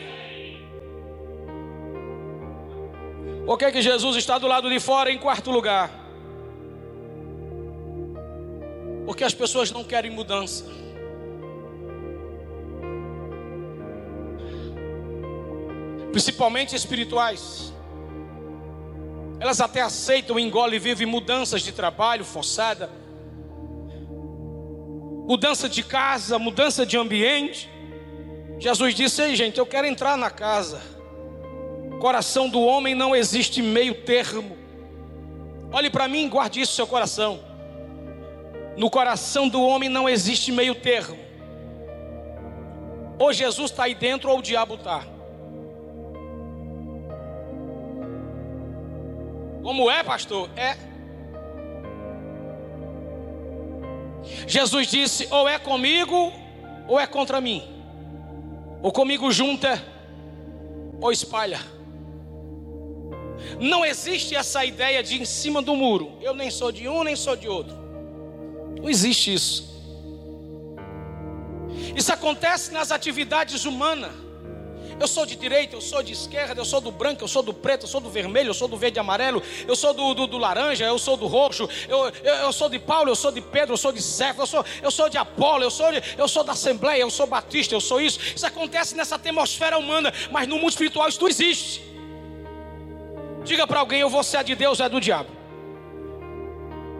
Por 3.43 3.57
que, 3.57 3.71
que 3.71 3.81
Jesus 3.81 4.15
está 4.17 4.37
do 4.37 4.45
lado 4.45 4.69
de 4.69 4.79
fora 4.79 5.11
em 5.11 5.17
quarto 5.17 5.49
lugar? 5.49 5.89
Porque 9.03 9.23
as 9.23 9.33
pessoas 9.33 9.71
não 9.71 9.83
querem 9.83 10.11
mudança. 10.11 10.65
Principalmente 16.11 16.75
espirituais. 16.75 17.73
Elas 19.39 19.59
até 19.59 19.81
aceitam, 19.81 20.37
engolem 20.37 20.75
e 20.75 20.79
vivem 20.79 21.07
mudanças 21.07 21.63
de 21.63 21.71
trabalho 21.71 22.23
forçada, 22.23 22.91
mudança 25.27 25.67
de 25.67 25.81
casa, 25.81 26.37
mudança 26.37 26.85
de 26.85 26.95
ambiente. 26.95 27.75
Jesus 28.59 28.95
disse: 28.95 29.21
Ei, 29.21 29.35
gente, 29.35 29.59
eu 29.59 29.65
quero 29.65 29.87
entrar 29.87 30.17
na 30.17 30.29
casa. 30.29 30.81
Coração 31.99 32.49
do 32.49 32.61
homem 32.61 32.93
não 32.95 33.15
existe 33.15 33.61
meio 33.61 33.95
termo. 34.03 34.57
Olhe 35.71 35.89
para 35.89 36.07
mim, 36.07 36.29
guarde 36.29 36.61
isso 36.61 36.71
no 36.71 36.75
seu 36.75 36.87
coração. 36.87 37.39
No 38.77 38.89
coração 38.89 39.49
do 39.49 39.61
homem 39.61 39.89
não 39.89 40.07
existe 40.07 40.51
meio 40.51 40.75
termo. 40.75 41.17
Ou 43.19 43.33
Jesus 43.33 43.71
está 43.71 43.85
aí 43.85 43.95
dentro 43.95 44.29
ou 44.29 44.39
o 44.39 44.41
diabo 44.41 44.75
está. 44.75 45.03
Como 49.63 49.89
é, 49.89 50.03
pastor? 50.03 50.49
É. 50.55 50.77
Jesus 54.47 54.87
disse: 54.87 55.27
ou 55.31 55.47
é 55.49 55.57
comigo 55.57 56.31
ou 56.87 56.99
é 56.99 57.07
contra 57.07 57.41
mim. 57.41 57.76
Ou 58.87 58.91
comigo 58.93 59.29
junta 59.33 59.83
ou 61.01 61.11
espalha. 61.11 61.59
Não 63.59 63.85
existe 63.85 64.33
essa 64.33 64.63
ideia 64.63 65.03
de 65.03 65.21
em 65.21 65.25
cima 65.25 65.61
do 65.61 65.75
muro. 65.75 66.13
Eu 66.21 66.33
nem 66.33 66.49
sou 66.49 66.71
de 66.71 66.87
um, 66.87 67.03
nem 67.03 67.13
sou 67.13 67.35
de 67.35 67.49
outro. 67.49 67.75
Não 68.79 68.89
existe 68.89 69.33
isso. 69.33 69.77
Isso 71.97 72.13
acontece 72.13 72.71
nas 72.71 72.89
atividades 72.89 73.65
humanas. 73.65 74.13
Eu 74.99 75.07
sou 75.07 75.25
de 75.25 75.35
direita, 75.35 75.75
eu 75.75 75.81
sou 75.81 76.01
de 76.01 76.11
esquerda, 76.11 76.59
eu 76.59 76.65
sou 76.65 76.81
do 76.81 76.91
branco, 76.91 77.23
eu 77.23 77.27
sou 77.27 77.43
do 77.43 77.53
preto, 77.53 77.83
eu 77.83 77.87
sou 77.87 78.01
do 78.01 78.09
vermelho, 78.09 78.49
eu 78.49 78.53
sou 78.53 78.67
do 78.67 78.75
verde 78.77 78.97
e 78.97 78.99
amarelo, 78.99 79.43
eu 79.67 79.75
sou 79.75 79.93
do, 79.93 80.13
do, 80.15 80.25
do 80.25 80.37
laranja, 80.37 80.85
eu 80.85 80.97
sou 80.97 81.15
do 81.15 81.27
roxo, 81.27 81.69
eu, 81.87 82.11
eu, 82.23 82.33
eu, 82.33 82.51
sou 82.51 82.67
de 82.67 82.79
Paulo, 82.79 83.09
eu 83.09 83.15
sou 83.15 83.31
de 83.31 83.39
Pedro, 83.39 83.73
eu 83.73 83.77
sou 83.77 83.91
de 83.91 84.01
Cefo, 84.01 84.41
eu 84.41 84.47
sou, 84.47 84.65
eu 84.81 84.89
sou 84.89 85.07
de 85.07 85.17
Apolo, 85.17 85.63
eu 85.63 85.69
sou, 85.69 85.91
de, 85.91 86.01
eu 86.17 86.27
sou 86.27 86.43
da 86.43 86.53
Assembleia, 86.53 87.01
eu 87.01 87.11
sou 87.11 87.27
batista, 87.27 87.75
eu 87.75 87.81
sou 87.81 88.01
isso. 88.01 88.19
Isso 88.35 88.45
acontece 88.45 88.95
nessa 88.95 89.15
atmosfera 89.15 89.77
humana, 89.77 90.11
mas 90.31 90.47
no 90.47 90.57
mundo 90.57 90.69
espiritual 90.69 91.07
isso 91.07 91.27
existe. 91.27 91.83
Diga 93.43 93.67
para 93.67 93.79
alguém, 93.79 94.01
eu 94.01 94.09
vou 94.09 94.23
ser 94.23 94.43
de 94.43 94.55
Deus, 94.55 94.79
é 94.79 94.89
do 94.89 94.99
diabo. 94.99 95.29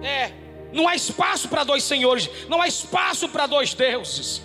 É, 0.04 0.32
não 0.72 0.88
há 0.88 0.96
espaço 0.96 1.48
para 1.50 1.64
dois 1.64 1.84
senhores, 1.84 2.30
não 2.48 2.62
há 2.62 2.68
espaço 2.68 3.28
para 3.28 3.48
dois 3.48 3.74
deuses. 3.74 4.42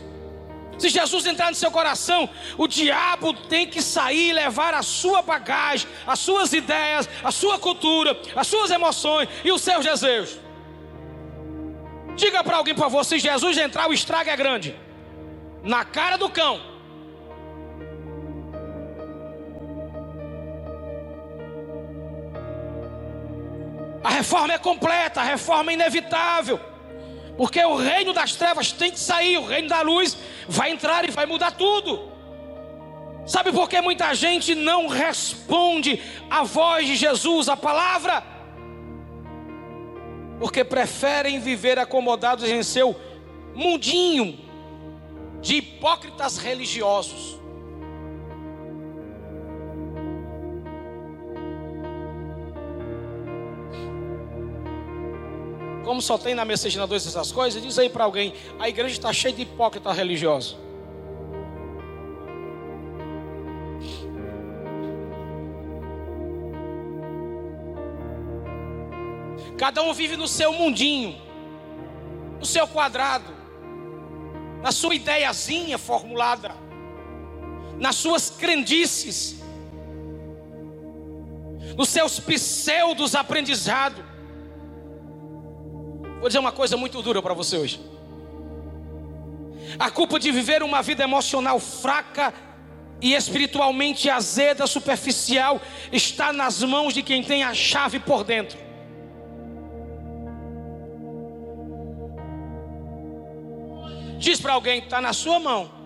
Se 0.79 0.89
Jesus 0.89 1.27
entrar 1.27 1.51
no 1.51 1.55
seu 1.55 1.71
coração, 1.71 2.29
o 2.59 2.67
diabo 2.67 3.33
tem 3.33 3.67
que 3.67 3.81
sair 3.81 4.31
e 4.31 4.33
levar 4.33 4.75
a 4.75 4.83
sua 4.83 5.23
bagagem, 5.23 5.89
as 6.07 6.19
suas 6.19 6.53
ideias, 6.53 7.09
a 7.23 7.31
sua 7.31 7.59
cultura, 7.59 8.21
as 8.35 8.47
suas 8.47 8.71
emoções 8.71 9.29
e 9.45 9.53
os 9.53 9.63
seus 9.63 9.85
desejos. 9.85 10.41
Diga 12.17 12.43
para 12.43 12.57
alguém, 12.57 12.75
por 12.75 12.83
favor, 12.83 13.05
se 13.05 13.19
Jesus 13.19 13.57
entrar, 13.57 13.89
o 13.89 13.93
estrago 13.93 14.29
é 14.29 14.37
grande. 14.37 14.77
Na 15.63 15.85
cara 15.85 16.17
do 16.17 16.29
cão. 16.29 16.61
A 24.05 24.11
reforma 24.11 24.55
é 24.55 24.59
completa, 24.59 25.21
a 25.21 25.25
reforma 25.25 25.71
é 25.71 25.75
inevitável. 25.75 26.72
Porque 27.37 27.63
o 27.65 27.77
reino 27.77 28.13
das 28.13 28.35
trevas 28.35 28.73
tem 28.73 28.91
que 28.91 29.01
sair, 29.01 29.39
o 29.39 29.47
reino 29.47 29.69
da 29.69 29.81
luz 29.83 30.17
vai 30.49 30.71
entrar 30.71 31.05
e 31.09 31.11
vai 31.11 31.27
mudar 31.27 31.53
tudo. 31.53 32.13
Sabe 33.27 33.53
por 33.53 33.69
que 33.69 33.81
muita 33.81 34.15
gente 34.15 34.55
não 34.55 34.89
responde 34.89 36.01
à 36.29 36.43
voz 36.43 36.87
de 36.87 36.97
Jesus, 36.97 37.49
a 37.49 37.57
palavra? 37.57 38.23
Porque 40.39 40.65
preferem 40.65 41.39
viver 41.39 41.79
acomodados 41.79 42.49
em 42.49 42.63
seu 42.63 42.97
mundinho 43.55 44.39
de 45.41 45.57
hipócritas 45.57 46.37
religiosos. 46.37 47.42
Como 55.85 56.01
só 56.01 56.17
tem 56.17 56.35
na 56.35 56.45
Messagina 56.45 56.87
2 56.87 57.07
essas 57.07 57.33
coisas, 57.33 57.61
diz 57.63 57.79
aí 57.79 57.89
para 57.89 58.05
alguém: 58.05 58.33
a 58.59 58.69
igreja 58.69 58.95
está 58.95 59.13
cheia 59.13 59.35
de 59.35 59.43
hipócrita 59.43 59.93
religioso. 59.93 60.59
Cada 69.59 69.83
um 69.83 69.93
vive 69.93 70.17
no 70.17 70.27
seu 70.27 70.53
mundinho, 70.53 71.17
no 72.41 72.45
seu 72.45 72.67
quadrado, 72.67 73.33
na 74.61 74.73
sua 74.73 74.95
ideiazinha 74.95 75.79
formulada, 75.79 76.51
nas 77.79 77.95
suas 77.95 78.29
crendices, 78.29 79.41
nos 81.77 81.89
seus 81.89 82.19
pseudos 82.19 83.15
aprendizados. 83.15 84.12
Vou 86.23 86.29
dizer 86.29 86.39
uma 86.39 86.53
coisa 86.53 86.77
muito 86.77 87.03
dura 87.03 87.21
para 87.21 87.35
você 87.35 87.57
hoje. 87.57 87.81
A 89.77 89.91
culpa 89.91 90.21
de 90.21 90.31
viver 90.31 90.63
uma 90.63 90.81
vida 90.81 91.03
emocional 91.03 91.59
fraca 91.59 92.33
e 93.01 93.13
espiritualmente 93.13 94.09
azeda, 94.09 94.65
superficial, 94.69 95.61
está 95.91 96.33
nas 96.33 96.63
mãos 96.63 96.95
de 96.95 97.03
quem 97.03 97.25
tem 97.25 97.43
a 97.43 97.53
chave 97.53 97.99
por 97.99 98.23
dentro. 98.23 98.57
Diz 104.17 104.41
para 104.41 104.53
alguém: 104.53 104.79
está 104.79 105.01
na 105.01 105.13
sua 105.13 105.41
mão. 105.41 105.82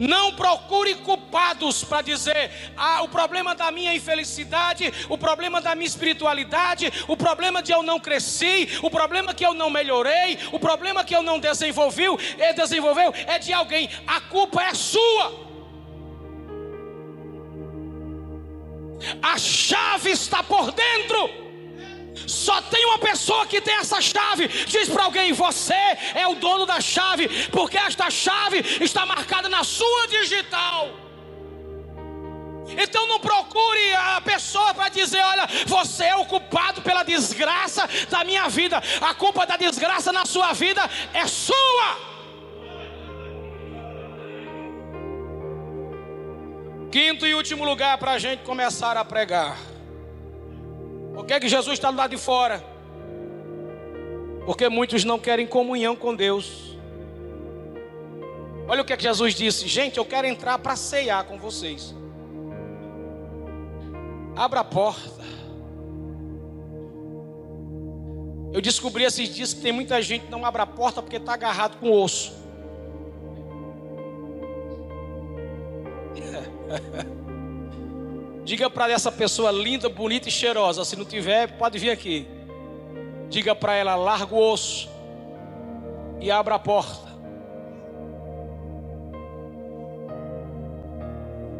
Não 0.00 0.32
procure 0.32 0.94
culpados 0.94 1.84
para 1.84 2.00
dizer: 2.00 2.50
ah, 2.74 3.02
o 3.02 3.08
problema 3.08 3.54
da 3.54 3.70
minha 3.70 3.94
infelicidade, 3.94 4.92
o 5.10 5.18
problema 5.18 5.60
da 5.60 5.74
minha 5.74 5.86
espiritualidade, 5.86 6.90
o 7.06 7.16
problema 7.16 7.62
de 7.62 7.70
eu 7.70 7.82
não 7.82 8.00
cresci, 8.00 8.80
o 8.82 8.90
problema 8.90 9.34
que 9.34 9.44
eu 9.44 9.52
não 9.52 9.68
melhorei, 9.68 10.38
o 10.52 10.58
problema 10.58 11.04
que 11.04 11.14
eu 11.14 11.22
não 11.22 11.38
desenvolvi, 11.38 12.06
desenvolveu 12.56 13.12
é 13.26 13.38
de 13.38 13.52
alguém. 13.52 13.90
A 14.06 14.22
culpa 14.22 14.62
é 14.62 14.72
sua. 14.72 15.50
A 19.22 19.38
chave 19.38 20.10
está 20.10 20.42
por 20.42 20.72
dentro. 20.72 21.49
Só 22.26 22.60
tem 22.62 22.84
uma 22.86 22.98
pessoa 22.98 23.46
que 23.46 23.60
tem 23.60 23.74
essa 23.74 24.00
chave. 24.00 24.48
Diz 24.48 24.88
para 24.88 25.04
alguém: 25.04 25.32
Você 25.32 25.74
é 26.14 26.26
o 26.28 26.34
dono 26.34 26.66
da 26.66 26.80
chave, 26.80 27.28
porque 27.48 27.78
esta 27.78 28.10
chave 28.10 28.58
está 28.80 29.06
marcada 29.06 29.48
na 29.48 29.64
sua 29.64 30.06
digital. 30.06 30.88
Então 32.78 33.06
não 33.06 33.18
procure 33.18 33.94
a 33.94 34.20
pessoa 34.20 34.72
para 34.74 34.88
dizer: 34.88 35.22
Olha, 35.22 35.46
você 35.66 36.04
é 36.04 36.16
o 36.16 36.24
culpado 36.24 36.82
pela 36.82 37.02
desgraça 37.02 37.88
da 38.08 38.24
minha 38.24 38.48
vida. 38.48 38.80
A 39.00 39.14
culpa 39.14 39.46
da 39.46 39.56
desgraça 39.56 40.12
na 40.12 40.24
sua 40.24 40.52
vida 40.52 40.82
é 41.12 41.26
sua. 41.26 42.10
Quinto 46.90 47.24
e 47.24 47.34
último 47.34 47.64
lugar 47.64 47.98
para 47.98 48.12
a 48.12 48.18
gente 48.18 48.42
começar 48.42 48.96
a 48.96 49.04
pregar. 49.04 49.56
Por 51.20 51.26
que, 51.26 51.34
é 51.34 51.40
que 51.40 51.48
Jesus 51.50 51.74
está 51.74 51.90
do 51.90 51.98
lado 51.98 52.12
de 52.12 52.16
fora? 52.16 52.64
Porque 54.46 54.70
muitos 54.70 55.04
não 55.04 55.18
querem 55.18 55.46
comunhão 55.46 55.94
com 55.94 56.14
Deus. 56.14 56.78
Olha 58.66 58.80
o 58.80 58.84
que, 58.86 58.94
é 58.94 58.96
que 58.96 59.02
Jesus 59.02 59.34
disse: 59.34 59.68
Gente, 59.68 59.98
eu 59.98 60.04
quero 60.06 60.26
entrar 60.26 60.58
para 60.58 60.74
ceiar 60.76 61.24
com 61.24 61.38
vocês. 61.38 61.94
Abra 64.34 64.60
a 64.60 64.64
porta. 64.64 65.22
Eu 68.50 68.62
descobri 68.62 69.04
esses 69.04 69.28
dias 69.28 69.52
que 69.52 69.60
tem 69.60 69.72
muita 69.72 70.00
gente 70.00 70.24
que 70.24 70.30
não 70.30 70.46
abre 70.46 70.62
a 70.62 70.66
porta 70.66 71.02
porque 71.02 71.18
está 71.18 71.34
agarrado 71.34 71.76
com 71.76 71.92
osso. 71.92 72.32
Diga 78.50 78.68
para 78.68 78.90
essa 78.90 79.12
pessoa 79.12 79.52
linda, 79.52 79.88
bonita 79.88 80.28
e 80.28 80.32
cheirosa, 80.32 80.84
se 80.84 80.96
não 80.96 81.04
tiver, 81.04 81.56
pode 81.56 81.78
vir 81.78 81.90
aqui. 81.90 82.26
Diga 83.28 83.54
para 83.54 83.76
ela: 83.76 83.94
larga 83.94 84.34
o 84.34 84.38
osso 84.38 84.90
e 86.18 86.32
abra 86.32 86.56
a 86.56 86.58
porta. 86.58 87.08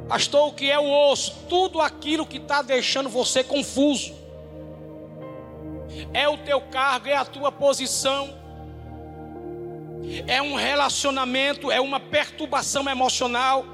Pastor, 0.08 0.48
o 0.48 0.52
que 0.52 0.68
é 0.68 0.80
o 0.80 1.12
osso? 1.12 1.44
Tudo 1.48 1.80
aquilo 1.80 2.26
que 2.26 2.38
está 2.38 2.60
deixando 2.60 3.08
você 3.08 3.44
confuso. 3.44 4.12
É 6.12 6.28
o 6.28 6.38
teu 6.38 6.60
cargo, 6.60 7.06
é 7.06 7.14
a 7.14 7.24
tua 7.24 7.52
posição. 7.52 8.36
É 10.26 10.42
um 10.42 10.56
relacionamento, 10.56 11.70
é 11.70 11.80
uma 11.80 12.00
perturbação 12.00 12.88
emocional 12.90 13.64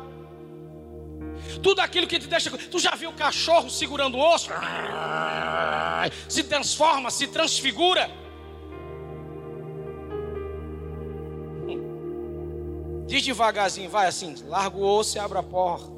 tudo 1.62 1.80
aquilo 1.80 2.06
que 2.06 2.18
te 2.18 2.26
deixa. 2.26 2.50
Tu 2.50 2.78
já 2.78 2.94
viu 2.94 3.10
o 3.10 3.12
cachorro 3.12 3.70
segurando 3.70 4.16
o 4.16 4.20
osso? 4.20 4.50
Se 6.28 6.44
transforma, 6.44 7.10
se 7.10 7.26
transfigura. 7.26 8.10
Diz 13.06 13.24
devagarzinho, 13.24 13.88
vai 13.88 14.08
assim, 14.08 14.34
larga 14.46 14.76
o 14.76 14.82
osso 14.82 15.16
e 15.16 15.20
abre 15.20 15.38
a 15.38 15.42
porta. 15.42 15.96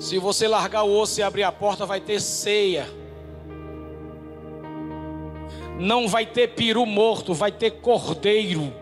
Se 0.00 0.18
você 0.18 0.48
largar 0.48 0.82
o 0.82 0.98
osso 0.98 1.20
e 1.20 1.22
abrir 1.22 1.42
a 1.42 1.52
porta, 1.52 1.84
vai 1.84 2.00
ter 2.00 2.20
ceia. 2.20 2.88
Não 5.78 6.08
vai 6.08 6.26
ter 6.26 6.48
peru 6.48 6.84
morto, 6.84 7.32
vai 7.32 7.52
ter 7.52 7.70
cordeiro 7.80 8.72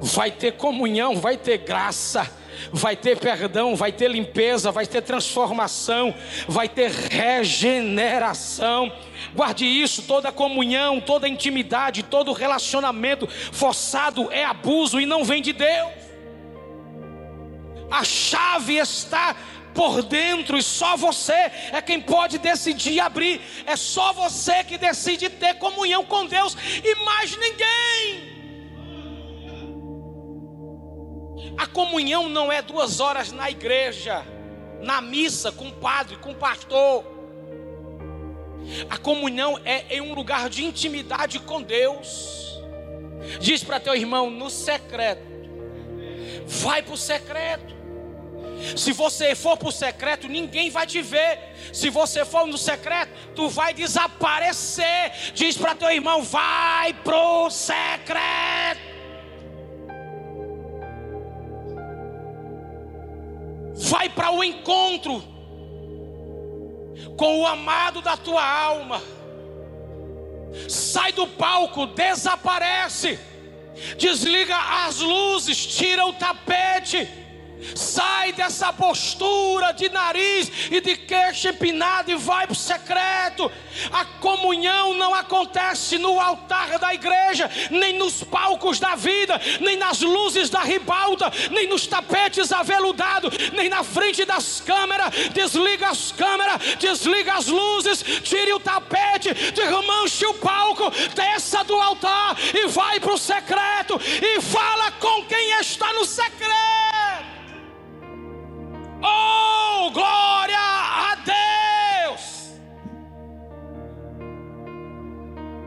vai 0.00 0.30
ter 0.30 0.52
comunhão, 0.52 1.16
vai 1.16 1.36
ter 1.36 1.58
graça, 1.58 2.30
vai 2.72 2.96
ter 2.96 3.18
perdão, 3.18 3.76
vai 3.76 3.92
ter 3.92 4.10
limpeza, 4.10 4.70
vai 4.70 4.86
ter 4.86 5.02
transformação, 5.02 6.14
vai 6.46 6.68
ter 6.68 6.90
regeneração. 6.90 8.92
Guarde 9.34 9.64
isso: 9.64 10.02
toda 10.02 10.32
comunhão, 10.32 11.00
toda 11.00 11.28
intimidade, 11.28 12.02
todo 12.02 12.32
relacionamento 12.32 13.26
forçado 13.26 14.30
é 14.32 14.44
abuso 14.44 15.00
e 15.00 15.06
não 15.06 15.24
vem 15.24 15.42
de 15.42 15.52
Deus. 15.52 16.08
A 17.90 18.04
chave 18.04 18.76
está 18.76 19.34
por 19.74 20.02
dentro 20.02 20.58
e 20.58 20.62
só 20.62 20.96
você 20.96 21.50
é 21.72 21.80
quem 21.80 22.00
pode 22.00 22.38
decidir 22.38 23.00
abrir. 23.00 23.40
É 23.64 23.76
só 23.76 24.12
você 24.12 24.62
que 24.64 24.76
decide 24.76 25.30
ter 25.30 25.54
comunhão 25.54 26.04
com 26.04 26.26
Deus 26.26 26.56
e 26.84 26.94
mais 27.04 27.36
ninguém. 27.36 28.37
A 31.56 31.66
comunhão 31.66 32.28
não 32.28 32.50
é 32.52 32.60
duas 32.62 33.00
horas 33.00 33.32
na 33.32 33.50
igreja, 33.50 34.24
na 34.80 35.00
missa, 35.00 35.50
com 35.50 35.68
o 35.68 35.72
padre, 35.72 36.16
com 36.16 36.32
o 36.32 36.34
pastor. 36.34 37.04
A 38.90 38.98
comunhão 38.98 39.58
é 39.64 39.96
em 39.96 40.00
um 40.00 40.14
lugar 40.14 40.48
de 40.48 40.64
intimidade 40.64 41.38
com 41.38 41.62
Deus. 41.62 42.60
Diz 43.40 43.64
para 43.64 43.80
teu 43.80 43.94
irmão 43.94 44.30
no 44.30 44.50
secreto. 44.50 45.26
Vai 46.46 46.82
para 46.82 46.94
o 46.94 46.96
secreto. 46.96 47.76
Se 48.76 48.92
você 48.92 49.34
for 49.34 49.56
para 49.56 49.68
o 49.68 49.72
secreto, 49.72 50.28
ninguém 50.28 50.68
vai 50.70 50.86
te 50.86 51.00
ver. 51.00 51.38
Se 51.72 51.90
você 51.90 52.24
for 52.24 52.46
no 52.46 52.58
secreto, 52.58 53.12
tu 53.34 53.48
vai 53.48 53.72
desaparecer. 53.72 55.12
Diz 55.34 55.56
para 55.56 55.74
teu 55.74 55.90
irmão: 55.90 56.22
vai 56.22 56.92
pro 56.92 57.48
secreto. 57.50 58.87
Vai 63.78 64.08
para 64.08 64.32
o 64.32 64.42
encontro 64.42 65.22
com 67.16 67.40
o 67.40 67.46
amado 67.46 68.02
da 68.02 68.16
tua 68.16 68.44
alma. 68.44 69.00
Sai 70.68 71.12
do 71.12 71.26
palco, 71.26 71.86
desaparece, 71.86 73.18
desliga 73.96 74.56
as 74.86 74.98
luzes, 74.98 75.64
tira 75.66 76.04
o 76.06 76.12
tapete 76.12 77.08
Sai 77.74 78.32
dessa 78.32 78.72
postura 78.72 79.72
de 79.72 79.88
nariz 79.88 80.50
e 80.70 80.80
de 80.80 80.96
queixo 80.96 81.48
empinado 81.48 82.10
e 82.10 82.16
vai 82.16 82.46
para 82.46 82.52
o 82.52 82.56
secreto. 82.56 83.50
A 83.92 84.04
comunhão 84.04 84.94
não 84.94 85.14
acontece 85.14 85.98
no 85.98 86.20
altar 86.20 86.78
da 86.78 86.92
igreja, 86.94 87.50
nem 87.70 87.98
nos 87.98 88.22
palcos 88.24 88.78
da 88.78 88.94
vida, 88.94 89.40
nem 89.60 89.76
nas 89.76 90.00
luzes 90.00 90.50
da 90.50 90.60
ribalta, 90.60 91.32
nem 91.50 91.68
nos 91.68 91.86
tapetes 91.86 92.52
aveludados, 92.52 93.32
nem 93.52 93.68
na 93.68 93.82
frente 93.82 94.24
das 94.24 94.60
câmeras. 94.60 95.14
Desliga 95.32 95.88
as 95.88 96.12
câmeras, 96.12 96.76
desliga 96.78 97.34
as 97.34 97.46
luzes, 97.46 98.02
tire 98.22 98.52
o 98.52 98.60
tapete, 98.60 99.32
desmanche 99.52 100.26
o 100.26 100.34
palco, 100.34 100.90
desça 101.14 101.62
do 101.64 101.74
altar 101.74 102.36
e 102.54 102.66
vai 102.68 103.00
para 103.00 103.14
o 103.14 103.18
secreto 103.18 104.00
e 104.00 104.40
fala 104.40 104.92
com 104.92 105.24
quem 105.24 105.58
está 105.60 105.92
no 105.92 106.04
secreto. 106.04 106.87
Oh, 109.02 109.90
glória 109.90 110.58
a 110.58 111.16
Deus! 112.06 112.52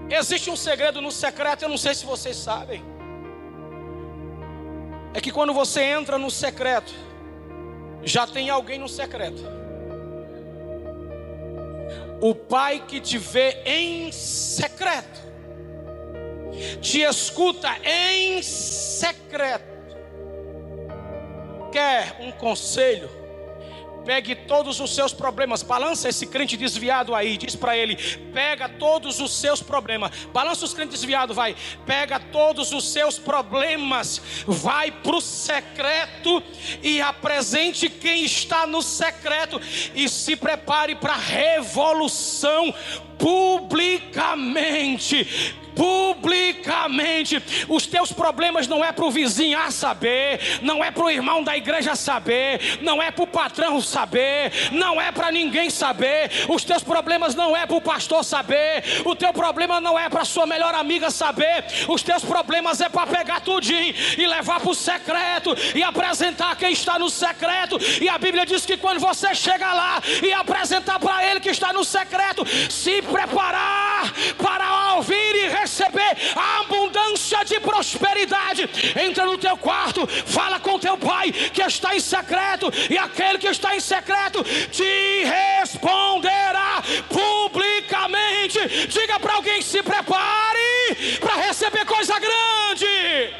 Existe 0.09 0.49
um 0.49 0.55
segredo 0.55 1.01
no 1.01 1.11
secreto, 1.11 1.63
eu 1.63 1.69
não 1.69 1.77
sei 1.77 1.95
se 1.95 2.05
vocês 2.05 2.35
sabem. 2.35 2.83
É 5.13 5.21
que 5.21 5.31
quando 5.31 5.53
você 5.53 5.81
entra 5.83 6.17
no 6.17 6.31
secreto, 6.31 6.93
já 8.03 8.25
tem 8.25 8.49
alguém 8.49 8.79
no 8.79 8.89
secreto. 8.89 9.41
O 12.21 12.35
Pai 12.35 12.83
que 12.87 12.99
te 12.99 13.17
vê 13.17 13.61
em 13.65 14.11
secreto, 14.11 15.21
te 16.81 17.01
escuta 17.01 17.69
em 17.83 18.41
secreto. 18.41 19.71
Quer 21.71 22.17
um 22.19 22.31
conselho? 22.31 23.20
Pegue 24.05 24.35
todos 24.35 24.79
os 24.79 24.93
seus 24.95 25.13
problemas. 25.13 25.61
Balança 25.63 26.09
esse 26.09 26.25
crente 26.25 26.57
desviado 26.57 27.13
aí. 27.13 27.37
Diz 27.37 27.55
para 27.55 27.77
ele: 27.77 27.95
pega 28.33 28.67
todos 28.67 29.19
os 29.19 29.31
seus 29.31 29.61
problemas. 29.61 30.11
Balança 30.33 30.65
os 30.65 30.73
crentes 30.73 30.99
desviados, 30.99 31.35
vai. 31.35 31.55
Pega 31.85 32.19
todos 32.19 32.71
os 32.71 32.91
seus 32.91 33.19
problemas. 33.19 34.21
Vai 34.47 34.91
para 34.91 35.15
o 35.15 35.21
secreto 35.21 36.41
e 36.81 37.01
apresente 37.01 37.89
quem 37.89 38.23
está 38.23 38.65
no 38.65 38.81
secreto. 38.81 39.61
E 39.93 40.09
se 40.09 40.35
prepare 40.35 40.95
para 40.95 41.15
revolução 41.15 42.73
publicamente 43.21 45.27
publicamente. 45.75 47.41
Os 47.67 47.85
teus 47.85 48.11
problemas 48.11 48.67
não 48.67 48.83
é 48.83 48.91
para 48.91 49.05
o 49.05 49.11
vizinho 49.11 49.59
saber, 49.71 50.59
não 50.61 50.83
é 50.83 50.91
para 50.91 51.03
o 51.03 51.09
irmão 51.09 51.43
da 51.43 51.55
igreja 51.55 51.95
saber, 51.95 52.79
não 52.81 53.01
é 53.01 53.11
para 53.11 53.23
o 53.23 53.27
patrão 53.27 53.81
saber, 53.81 54.51
não 54.71 54.99
é 54.99 55.11
para 55.11 55.31
ninguém 55.31 55.69
saber. 55.69 56.29
Os 56.49 56.63
teus 56.63 56.83
problemas 56.83 57.35
não 57.35 57.55
é 57.55 57.65
para 57.65 57.75
o 57.75 57.81
pastor 57.81 58.23
saber, 58.23 58.83
o 59.05 59.15
teu 59.15 59.33
problema 59.33 59.79
não 59.79 59.97
é 59.97 60.09
para 60.09 60.25
sua 60.25 60.45
melhor 60.45 60.73
amiga 60.75 61.09
saber. 61.09 61.65
Os 61.87 62.03
teus 62.03 62.23
problemas 62.23 62.81
é 62.81 62.89
para 62.89 63.07
pegar 63.07 63.41
tudinho 63.41 63.93
e 64.17 64.25
levar 64.25 64.59
para 64.59 64.69
o 64.69 64.75
secreto 64.75 65.55
e 65.75 65.83
apresentar 65.83 66.55
quem 66.55 66.71
está 66.71 66.97
no 66.97 67.09
secreto. 67.09 67.77
E 68.01 68.09
a 68.09 68.17
Bíblia 68.17 68.45
diz 68.45 68.65
que 68.65 68.77
quando 68.77 68.99
você 68.99 69.33
chega 69.35 69.73
lá 69.73 70.01
e 70.23 70.33
apresentar 70.33 70.99
para 70.99 71.25
ele 71.29 71.39
que 71.39 71.49
está 71.49 71.73
no 71.73 71.83
secreto, 71.83 72.45
se 72.69 73.01
preparar 73.11 74.13
para 74.37 74.95
ouvir 74.95 75.35
e 75.35 75.49
receber 75.49 76.17
a 76.35 76.61
abundância 76.61 77.43
de 77.43 77.59
prosperidade. 77.59 78.69
Entra 78.99 79.25
no 79.25 79.37
teu 79.37 79.57
quarto, 79.57 80.07
fala 80.07 80.59
com 80.59 80.79
teu 80.79 80.97
pai 80.97 81.31
que 81.31 81.61
está 81.61 81.95
em 81.95 81.99
secreto, 81.99 82.71
e 82.89 82.97
aquele 82.97 83.37
que 83.37 83.47
está 83.47 83.75
em 83.75 83.79
secreto 83.79 84.43
te 84.71 85.23
responderá 85.59 86.81
publicamente. 87.09 88.87
Diga 88.87 89.19
para 89.19 89.33
alguém: 89.33 89.61
se 89.61 89.83
prepare 89.83 91.19
para 91.19 91.35
receber 91.35 91.85
coisa 91.85 92.15
grande. 92.19 93.33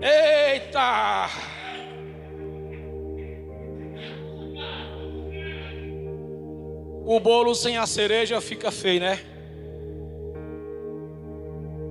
Eita! 0.00 1.53
O 7.06 7.20
bolo 7.20 7.54
sem 7.54 7.76
a 7.76 7.86
cereja 7.86 8.40
fica 8.40 8.70
feio, 8.70 9.00
né? 9.00 9.20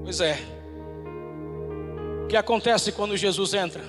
Pois 0.03 0.19
é. 0.19 0.39
O 2.23 2.27
que 2.27 2.35
acontece 2.35 2.91
quando 2.91 3.15
Jesus 3.15 3.53
entra? 3.53 3.83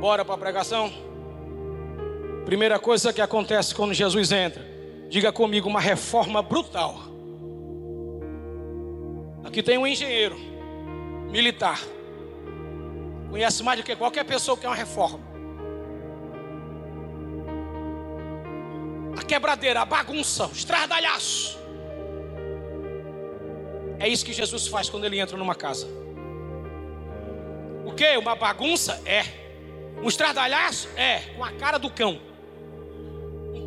Bora 0.00 0.24
para 0.24 0.34
a 0.34 0.38
pregação? 0.38 0.92
Primeira 2.44 2.78
coisa 2.78 3.12
que 3.12 3.20
acontece 3.20 3.74
quando 3.74 3.94
Jesus 3.94 4.32
entra, 4.32 4.66
diga 5.08 5.30
comigo, 5.30 5.68
uma 5.68 5.80
reforma 5.80 6.42
brutal. 6.42 6.98
Aqui 9.44 9.62
tem 9.62 9.78
um 9.78 9.86
engenheiro 9.86 10.36
militar, 11.30 11.80
conhece 13.30 13.62
mais 13.62 13.78
do 13.78 13.84
que 13.84 13.94
qualquer 13.94 14.24
pessoa 14.24 14.56
que 14.56 14.66
é 14.66 14.68
uma 14.68 14.74
reforma. 14.74 15.27
Quebradeira, 19.28 19.82
a 19.82 19.84
bagunça, 19.84 20.46
o 20.46 20.52
estradalhaço. 20.52 21.58
É 24.00 24.08
isso 24.08 24.24
que 24.24 24.32
Jesus 24.32 24.66
faz 24.66 24.88
quando 24.88 25.04
ele 25.04 25.20
entra 25.20 25.36
numa 25.36 25.54
casa. 25.54 25.86
O 27.84 27.92
que? 27.92 28.16
Uma 28.16 28.34
bagunça? 28.34 29.00
É. 29.04 29.24
Um 30.02 30.08
estradalhaço? 30.08 30.88
É. 30.96 31.20
Com 31.36 31.44
a 31.44 31.52
cara 31.52 31.78
do 31.78 31.90
cão. 31.90 32.20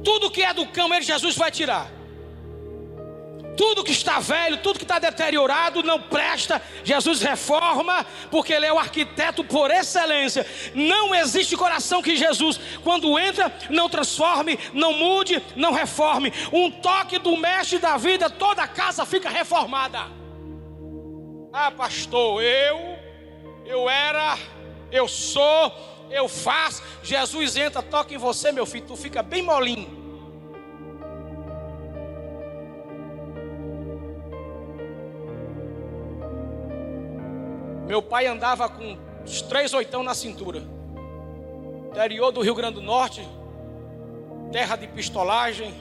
Tudo 0.04 0.32
que 0.32 0.42
é 0.42 0.54
do 0.54 0.66
cão, 0.68 0.94
ele 0.94 1.06
Jesus 1.06 1.36
vai 1.36 1.52
tirar. 1.52 1.92
Tudo 3.62 3.84
que 3.84 3.92
está 3.92 4.20
velho, 4.20 4.58
tudo 4.58 4.80
que 4.80 4.86
está 4.86 4.98
deteriorado, 4.98 5.84
não 5.84 6.02
presta. 6.02 6.60
Jesus 6.84 7.22
reforma, 7.22 8.04
porque 8.32 8.52
Ele 8.52 8.66
é 8.66 8.74
o 8.74 8.80
arquiteto 8.80 9.44
por 9.44 9.70
excelência. 9.70 10.44
Não 10.74 11.14
existe 11.14 11.56
coração 11.56 12.02
que 12.02 12.16
Jesus, 12.16 12.60
quando 12.84 13.20
entra, 13.20 13.54
não 13.70 13.88
transforme, 13.88 14.58
não 14.74 14.94
mude, 14.94 15.44
não 15.56 15.72
reforme. 15.72 16.34
Um 16.52 16.72
toque 16.72 17.20
do 17.20 17.38
mestre 17.38 17.78
da 17.78 17.98
vida, 17.98 18.32
toda 18.32 18.64
a 18.64 18.68
casa 18.68 19.06
fica 19.06 19.30
reformada. 19.30 20.08
Ah, 21.54 21.70
pastor, 21.70 22.42
eu, 22.42 22.98
eu 23.64 23.88
era, 23.88 24.40
eu 24.92 25.08
sou, 25.08 25.72
eu 26.10 26.28
faço. 26.28 26.82
Jesus 27.04 27.56
entra, 27.56 27.84
toca 27.84 28.12
em 28.12 28.18
você, 28.18 28.52
meu 28.52 28.66
filho, 28.66 28.88
tu 28.88 28.96
fica 28.96 29.22
bem 29.22 29.44
molinho. 29.44 30.01
Meu 37.92 38.02
pai 38.02 38.26
andava 38.26 38.70
com 38.70 38.98
os 39.26 39.42
três 39.42 39.74
oitão 39.74 40.02
na 40.02 40.14
cintura. 40.14 40.64
Interior 41.90 42.32
do 42.32 42.40
Rio 42.40 42.56
Grande 42.56 42.76
do 42.76 42.82
Norte, 42.82 43.22
terra 44.50 44.78
de 44.78 44.88
pistolagem. 44.88 45.74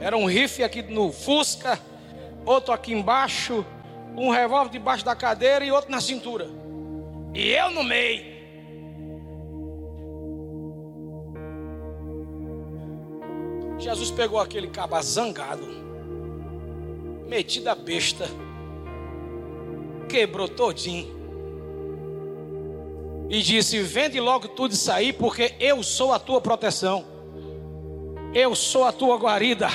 Era 0.00 0.16
um 0.16 0.24
rifle 0.24 0.64
aqui 0.64 0.80
no 0.80 1.12
Fusca, 1.12 1.78
outro 2.46 2.72
aqui 2.72 2.94
embaixo, 2.94 3.66
um 4.16 4.30
revólver 4.30 4.70
debaixo 4.70 5.04
da 5.04 5.14
cadeira 5.14 5.62
e 5.62 5.70
outro 5.70 5.90
na 5.90 6.00
cintura. 6.00 6.48
E 7.34 7.50
eu 7.50 7.70
no 7.70 7.84
meio. 7.84 8.24
Jesus 13.78 14.10
pegou 14.10 14.40
aquele 14.40 14.68
caba 14.68 15.02
zangado, 15.02 15.68
metido 17.26 17.68
a 17.68 17.74
besta 17.74 18.26
quebrou 20.08 20.48
todinho. 20.48 21.16
E 23.30 23.42
disse: 23.42 23.80
Vende 23.82 24.18
logo 24.18 24.48
tudo 24.48 24.72
isso 24.72 24.90
aí, 24.90 25.12
porque 25.12 25.54
eu 25.60 25.82
sou 25.82 26.12
a 26.12 26.18
tua 26.18 26.40
proteção. 26.40 27.04
Eu 28.34 28.54
sou 28.54 28.84
a 28.84 28.92
tua 28.92 29.16
guarida. 29.16 29.68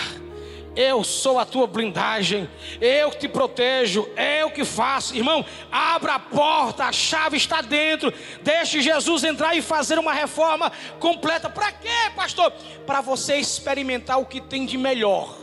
Eu 0.76 1.04
sou 1.04 1.38
a 1.38 1.46
tua 1.46 1.68
blindagem, 1.68 2.50
eu 2.82 3.12
que 3.12 3.20
te 3.20 3.28
protejo, 3.28 4.10
eu 4.18 4.50
que 4.50 4.66
faço. 4.66 5.16
Irmão, 5.16 5.46
abra 5.72 6.16
a 6.16 6.20
porta, 6.20 6.86
a 6.86 6.92
chave 6.92 7.38
está 7.38 7.62
dentro. 7.62 8.12
Deixe 8.42 8.82
Jesus 8.82 9.24
entrar 9.24 9.56
e 9.56 9.62
fazer 9.62 10.00
uma 10.00 10.12
reforma 10.12 10.72
completa. 11.00 11.48
Para 11.48 11.72
quê, 11.72 12.12
pastor? 12.16 12.52
Para 12.88 13.02
você 13.02 13.36
experimentar 13.36 14.20
o 14.20 14.26
que 14.26 14.42
tem 14.42 14.66
de 14.66 14.76
melhor. 14.76 15.43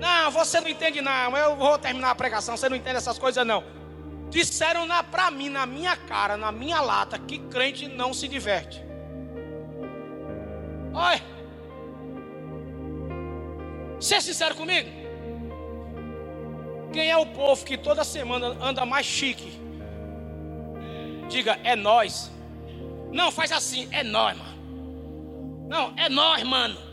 Não, 0.00 0.30
você 0.30 0.60
não 0.60 0.68
entende 0.68 1.02
não. 1.02 1.36
Eu 1.36 1.54
vou 1.54 1.78
terminar 1.78 2.10
a 2.10 2.14
pregação, 2.14 2.56
você 2.56 2.68
não 2.68 2.76
entende 2.76 2.96
essas 2.96 3.18
coisas 3.18 3.46
não. 3.46 3.62
Disseram 4.30 4.86
na, 4.86 5.02
pra 5.02 5.30
mim, 5.30 5.50
na 5.50 5.66
minha 5.66 5.94
cara, 5.94 6.36
na 6.36 6.50
minha 6.50 6.80
lata, 6.80 7.18
que 7.18 7.38
crente 7.38 7.86
não 7.86 8.14
se 8.14 8.26
diverte. 8.26 8.82
Olha. 10.94 11.20
Ser 14.00 14.22
sincero 14.22 14.54
comigo. 14.54 14.88
Quem 16.92 17.10
é 17.10 17.16
o 17.16 17.26
povo 17.26 17.64
que 17.64 17.76
toda 17.76 18.02
semana 18.02 18.56
anda 18.60 18.86
mais 18.86 19.04
chique? 19.04 19.60
Diga, 21.28 21.60
é 21.62 21.76
nós. 21.76 22.30
Não, 23.12 23.30
faz 23.30 23.52
assim, 23.52 23.86
é 23.92 24.02
nós, 24.02 24.36
mano. 24.36 25.68
Não, 25.68 25.92
é 25.96 26.08
nós, 26.08 26.42
mano. 26.42 26.89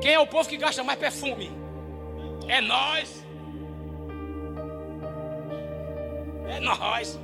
Quem 0.00 0.14
é 0.14 0.18
o 0.18 0.26
povo 0.26 0.48
que 0.48 0.56
gasta 0.56 0.82
mais 0.82 0.98
perfume? 0.98 1.52
É 2.48 2.60
nós. 2.60 3.24
É 6.48 6.60
nós. 6.60 7.18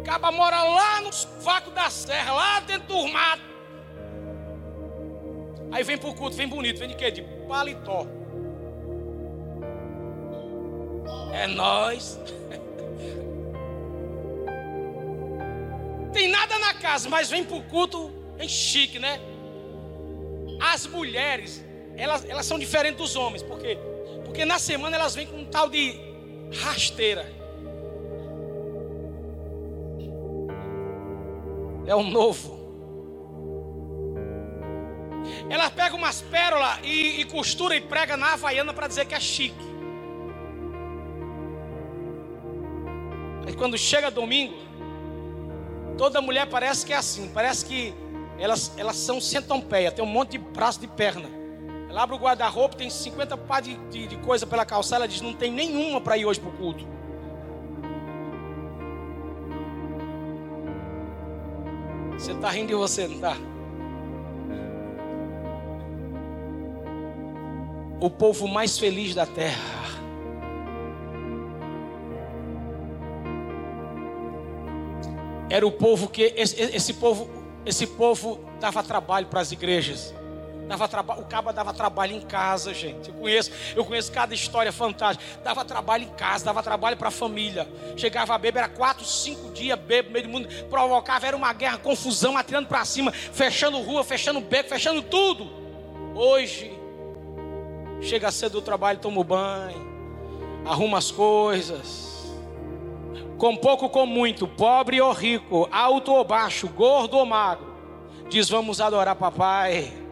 Acaba 0.00 0.30
mora 0.30 0.62
lá 0.62 1.00
no 1.00 1.10
vácuo 1.40 1.72
da 1.72 1.90
serra, 1.90 2.32
lá 2.32 2.60
dentro 2.60 2.88
do 2.88 3.08
mato. 3.08 3.42
Aí 5.72 5.82
vem 5.82 5.98
pro 5.98 6.14
culto, 6.14 6.36
vem 6.36 6.46
bonito, 6.46 6.78
vem 6.78 6.88
de 6.88 6.94
quê? 6.94 7.10
De 7.10 7.22
paletó. 7.48 8.06
É 11.32 11.48
nós. 11.48 12.20
Tem 16.12 16.28
nada 16.28 16.58
na 16.60 16.74
casa, 16.74 17.08
mas 17.08 17.28
vem 17.28 17.42
pro 17.42 17.60
culto, 17.64 18.12
vem 18.36 18.48
chique, 18.48 19.00
né? 19.00 19.20
As 20.74 20.88
mulheres, 20.88 21.64
elas, 21.96 22.28
elas 22.28 22.44
são 22.44 22.58
diferentes 22.58 22.98
dos 22.98 23.14
homens, 23.14 23.44
por 23.44 23.60
quê? 23.60 23.78
Porque 24.24 24.44
na 24.44 24.58
semana 24.58 24.96
elas 24.96 25.14
vêm 25.14 25.24
com 25.24 25.36
um 25.36 25.44
tal 25.44 25.68
de 25.68 25.94
rasteira. 26.60 27.32
É 31.86 31.94
o 31.94 32.02
novo. 32.02 32.58
Ela 35.48 35.70
pega 35.70 35.94
umas 35.94 36.20
pérolas 36.22 36.80
e, 36.82 37.20
e 37.20 37.24
costura 37.24 37.76
e 37.76 37.80
prega 37.80 38.16
na 38.16 38.32
havaiana 38.32 38.74
para 38.74 38.88
dizer 38.88 39.04
que 39.06 39.14
é 39.14 39.20
chique. 39.20 39.64
Aí 43.46 43.54
quando 43.54 43.78
chega 43.78 44.10
domingo, 44.10 44.56
toda 45.96 46.20
mulher 46.20 46.46
parece 46.48 46.84
que 46.84 46.92
é 46.92 46.96
assim, 46.96 47.28
parece 47.28 47.64
que 47.64 47.94
elas, 48.38 48.72
elas 48.76 48.96
são 48.96 49.20
centopeia, 49.20 49.92
tem 49.92 50.04
um 50.04 50.08
monte 50.08 50.32
de 50.32 50.38
braço 50.38 50.80
de 50.80 50.88
perna. 50.88 51.28
Ela 51.88 52.02
abre 52.02 52.16
o 52.16 52.18
guarda-roupa, 52.18 52.76
tem 52.76 52.90
50 52.90 53.36
pá 53.36 53.60
de, 53.60 53.76
de, 53.88 54.08
de, 54.08 54.16
coisa 54.16 54.46
pela 54.46 54.64
calçada, 54.64 55.04
ela 55.04 55.08
diz, 55.08 55.20
não 55.20 55.32
tem 55.32 55.52
nenhuma 55.52 56.00
para 56.00 56.16
ir 56.16 56.26
hoje 56.26 56.40
para 56.40 56.50
o 56.50 56.52
culto. 56.52 56.86
Você 62.18 62.32
está 62.32 62.50
rindo 62.50 62.68
de 62.68 62.74
você, 62.74 63.06
não 63.06 63.16
está? 63.16 63.36
O 68.00 68.10
povo 68.10 68.48
mais 68.48 68.78
feliz 68.78 69.14
da 69.14 69.26
terra. 69.26 69.74
Era 75.48 75.66
o 75.66 75.70
povo 75.70 76.08
que 76.08 76.32
esse, 76.36 76.60
esse 76.60 76.94
povo, 76.94 77.28
esse 77.64 77.86
povo 77.86 78.40
dava 78.60 78.82
trabalho 78.82 79.26
para 79.26 79.40
as 79.40 79.52
igrejas. 79.52 80.14
Dava. 80.66 80.86
O 81.18 81.24
caba 81.24 81.52
dava 81.52 81.72
trabalho 81.72 82.14
em 82.14 82.20
casa, 82.20 82.72
gente. 82.72 83.10
Eu 83.10 83.14
conheço, 83.14 83.50
eu 83.76 83.84
conheço 83.84 84.10
cada 84.10 84.34
história 84.34 84.72
fantástica. 84.72 85.40
Dava 85.42 85.64
trabalho 85.64 86.04
em 86.04 86.08
casa, 86.10 86.44
dava 86.44 86.62
trabalho 86.62 86.96
para 86.96 87.08
a 87.08 87.10
família. 87.10 87.68
Chegava 87.96 88.34
a 88.34 88.38
beber, 88.38 88.60
era 88.60 88.68
quatro, 88.68 89.04
cinco 89.04 89.50
dias 89.52 89.78
bebo 89.78 90.08
no 90.08 90.12
meio 90.14 90.26
do 90.26 90.30
mundo. 90.30 90.48
Provocava, 90.70 91.26
era 91.26 91.36
uma 91.36 91.52
guerra, 91.52 91.78
confusão, 91.78 92.36
atirando 92.36 92.66
para 92.66 92.84
cima, 92.84 93.12
fechando 93.12 93.78
rua, 93.80 94.02
fechando 94.02 94.40
beco, 94.40 94.70
fechando 94.70 95.02
tudo. 95.02 95.50
Hoje, 96.14 96.72
chega 98.00 98.30
cedo 98.30 98.52
do 98.52 98.62
trabalho, 98.62 98.98
toma 98.98 99.20
o 99.20 99.24
banho, 99.24 99.86
arruma 100.64 100.96
as 100.96 101.10
coisas. 101.10 102.13
Com 103.38 103.56
pouco, 103.56 103.88
com 103.88 104.06
muito, 104.06 104.46
pobre 104.46 105.00
ou 105.00 105.12
rico, 105.12 105.68
alto 105.70 106.12
ou 106.12 106.24
baixo, 106.24 106.68
gordo 106.68 107.16
ou 107.16 107.26
magro. 107.26 107.74
Diz: 108.28 108.48
Vamos 108.48 108.80
adorar 108.80 109.16
papai 109.16 110.03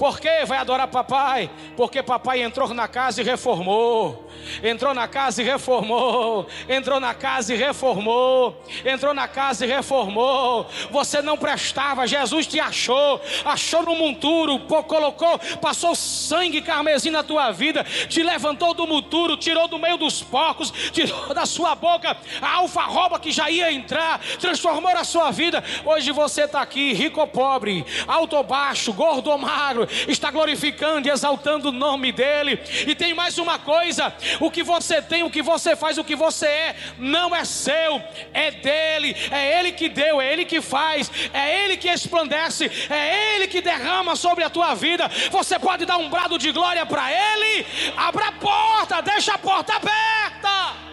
por 0.00 0.18
que 0.18 0.46
vai 0.46 0.56
adorar 0.56 0.88
papai? 0.88 1.50
Porque 1.76 2.02
papai 2.02 2.42
entrou 2.42 2.72
na 2.72 2.88
casa 2.88 3.20
e 3.20 3.24
reformou. 3.24 4.30
Entrou 4.62 4.94
na 4.94 5.06
casa 5.06 5.42
e 5.42 5.44
reformou. 5.44 6.46
Entrou 6.66 6.98
na 6.98 7.12
casa 7.12 7.52
e 7.52 7.56
reformou. 7.58 8.64
Entrou 8.82 9.12
na 9.12 9.28
casa 9.28 9.66
e 9.66 9.68
reformou. 9.68 10.66
Você 10.90 11.20
não 11.20 11.36
prestava, 11.36 12.06
Jesus 12.06 12.46
te 12.46 12.58
achou. 12.58 13.20
Achou 13.44 13.82
no 13.82 13.94
monturo, 13.94 14.60
colocou, 14.60 15.38
passou 15.60 15.94
sangue 15.94 16.62
carmesim 16.62 17.10
na 17.10 17.22
tua 17.22 17.50
vida, 17.50 17.84
te 18.08 18.22
levantou 18.22 18.72
do 18.72 18.86
monturo, 18.86 19.36
tirou 19.36 19.68
do 19.68 19.78
meio 19.78 19.98
dos 19.98 20.22
porcos, 20.22 20.70
tirou 20.92 21.34
da 21.34 21.44
sua 21.44 21.74
boca 21.74 22.16
a 22.40 22.54
alfarroba 22.54 23.20
que 23.20 23.30
já 23.30 23.50
ia 23.50 23.70
entrar, 23.70 24.18
transformou 24.40 24.90
a 24.96 25.04
sua 25.04 25.30
vida. 25.30 25.62
Hoje 25.84 26.10
você 26.10 26.44
está 26.44 26.62
aqui, 26.62 26.94
rico 26.94 27.20
ou 27.20 27.26
pobre, 27.26 27.84
alto 28.08 28.34
ou 28.34 28.42
baixo, 28.42 28.94
gordo 28.94 29.30
ou 29.30 29.36
magro, 29.36 29.89
está 30.08 30.30
glorificando 30.30 31.08
e 31.08 31.10
exaltando 31.10 31.68
o 31.68 31.72
nome 31.72 32.12
dEle. 32.12 32.58
E 32.86 32.94
tem 32.94 33.14
mais 33.14 33.38
uma 33.38 33.58
coisa: 33.58 34.12
o 34.40 34.50
que 34.50 34.62
você 34.62 35.00
tem, 35.00 35.22
o 35.22 35.30
que 35.30 35.42
você 35.42 35.76
faz, 35.76 35.98
o 35.98 36.04
que 36.04 36.16
você 36.16 36.46
é, 36.46 36.76
não 36.98 37.34
é 37.34 37.44
seu, 37.44 38.02
é 38.32 38.50
dele, 38.50 39.16
é 39.30 39.58
Ele 39.58 39.72
que 39.72 39.88
deu, 39.88 40.20
é 40.20 40.32
Ele 40.32 40.44
que 40.44 40.60
faz, 40.60 41.10
é 41.32 41.64
Ele 41.64 41.76
que 41.76 41.88
esplandece, 41.88 42.70
é 42.88 43.34
Ele 43.34 43.46
que 43.46 43.60
derrama 43.60 44.16
sobre 44.16 44.44
a 44.44 44.50
tua 44.50 44.74
vida. 44.74 45.08
Você 45.30 45.58
pode 45.58 45.84
dar 45.84 45.96
um 45.96 46.08
brado 46.08 46.38
de 46.38 46.52
glória 46.52 46.84
para 46.86 47.10
Ele, 47.10 47.66
abra 47.96 48.28
a 48.28 48.32
porta, 48.32 49.00
deixa 49.00 49.34
a 49.34 49.38
porta 49.38 49.74
aberta. 49.74 50.90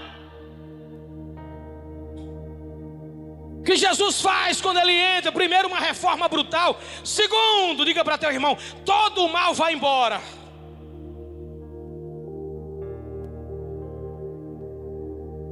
Que 3.67 3.75
Jesus 3.75 4.21
faz 4.21 4.61
quando 4.61 4.79
ele 4.79 4.93
entra? 4.93 5.29
Primeiro, 5.29 5.67
uma 5.67 5.79
reforma 5.79 6.25
brutal. 6.29 6.79
Segundo, 7.03 7.83
diga 7.83 8.01
para 8.01 8.17
teu 8.17 8.31
irmão: 8.31 8.57
todo 8.85 9.25
o 9.25 9.29
mal 9.29 9.53
vai 9.53 9.73
embora. 9.73 10.21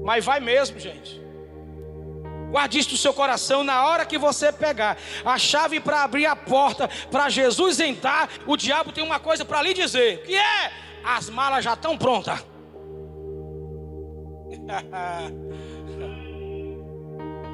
Mas 0.01 0.23
vai 0.23 0.39
mesmo, 0.39 0.79
gente. 0.79 1.21
Guarde 2.51 2.79
isso 2.79 2.91
no 2.91 2.97
seu 2.97 3.13
coração 3.13 3.65
na 3.65 3.85
hora 3.85 4.05
que 4.05 4.17
você 4.17 4.49
pegar 4.53 4.97
a 5.25 5.37
chave 5.37 5.81
para 5.81 6.03
abrir 6.03 6.25
a 6.25 6.37
porta 6.37 6.87
para 7.11 7.27
Jesus 7.27 7.81
entrar. 7.81 8.29
O 8.47 8.55
diabo 8.55 8.93
tem 8.93 9.03
uma 9.03 9.19
coisa 9.19 9.43
para 9.43 9.61
lhe 9.61 9.73
dizer: 9.73 10.23
que 10.23 10.35
é? 10.35 10.71
As 11.03 11.29
malas 11.29 11.65
já 11.65 11.73
estão 11.73 11.97
prontas. 11.97 12.39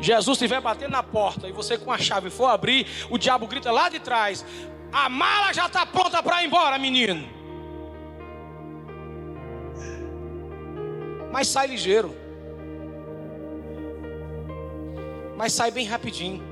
Jesus 0.02 0.36
estiver 0.36 0.60
batendo 0.60 0.92
na 0.92 1.04
porta 1.04 1.48
e 1.48 1.52
você 1.52 1.78
com 1.78 1.92
a 1.92 1.98
chave 1.98 2.30
for 2.30 2.48
abrir, 2.48 2.88
o 3.10 3.18
diabo 3.18 3.48
grita 3.48 3.72
lá 3.72 3.88
de 3.88 4.00
trás: 4.00 4.44
A 4.92 5.08
mala 5.08 5.54
já 5.54 5.68
está 5.68 5.86
pronta 5.86 6.22
para 6.24 6.44
ir 6.44 6.48
embora, 6.48 6.78
menino. 6.80 7.30
Mas 11.32 11.48
sai 11.48 11.68
ligeiro. 11.68 12.16
Mas 15.38 15.54
sai 15.54 15.72
bem 15.72 15.86
rapidinho. 15.86 16.44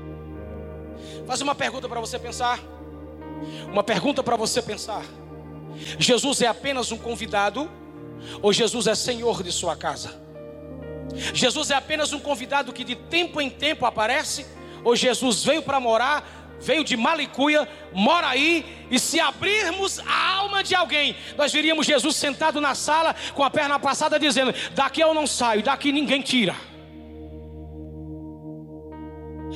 Faz 1.26 1.40
uma 1.40 1.54
pergunta 1.54 1.88
para 1.88 2.00
você 2.00 2.18
pensar. 2.18 2.60
Uma 3.66 3.82
pergunta 3.82 4.22
para 4.22 4.36
você 4.36 4.62
pensar. 4.62 5.04
Jesus 5.98 6.40
é 6.42 6.46
apenas 6.46 6.90
um 6.90 6.98
convidado 6.98 7.70
ou 8.42 8.52
Jesus 8.52 8.86
é 8.86 8.94
senhor 8.94 9.42
de 9.42 9.52
sua 9.52 9.76
casa? 9.76 10.29
Jesus 11.34 11.70
é 11.70 11.74
apenas 11.74 12.12
um 12.12 12.20
convidado 12.20 12.72
que 12.72 12.84
de 12.84 12.94
tempo 12.94 13.40
em 13.40 13.50
tempo 13.50 13.86
aparece, 13.86 14.46
ou 14.84 14.96
Jesus 14.96 15.44
veio 15.44 15.62
para 15.62 15.80
morar, 15.80 16.58
veio 16.60 16.84
de 16.84 16.96
Malicuia, 16.96 17.68
mora 17.92 18.28
aí, 18.28 18.86
e 18.90 18.98
se 18.98 19.18
abrirmos 19.18 19.98
a 20.00 20.34
alma 20.34 20.62
de 20.62 20.74
alguém, 20.74 21.16
nós 21.36 21.52
veríamos 21.52 21.86
Jesus 21.86 22.16
sentado 22.16 22.60
na 22.60 22.74
sala 22.74 23.14
com 23.34 23.42
a 23.42 23.50
perna 23.50 23.78
passada, 23.78 24.18
dizendo: 24.18 24.54
Daqui 24.72 25.00
eu 25.00 25.14
não 25.14 25.26
saio, 25.26 25.62
daqui 25.62 25.92
ninguém 25.92 26.20
tira. 26.20 26.69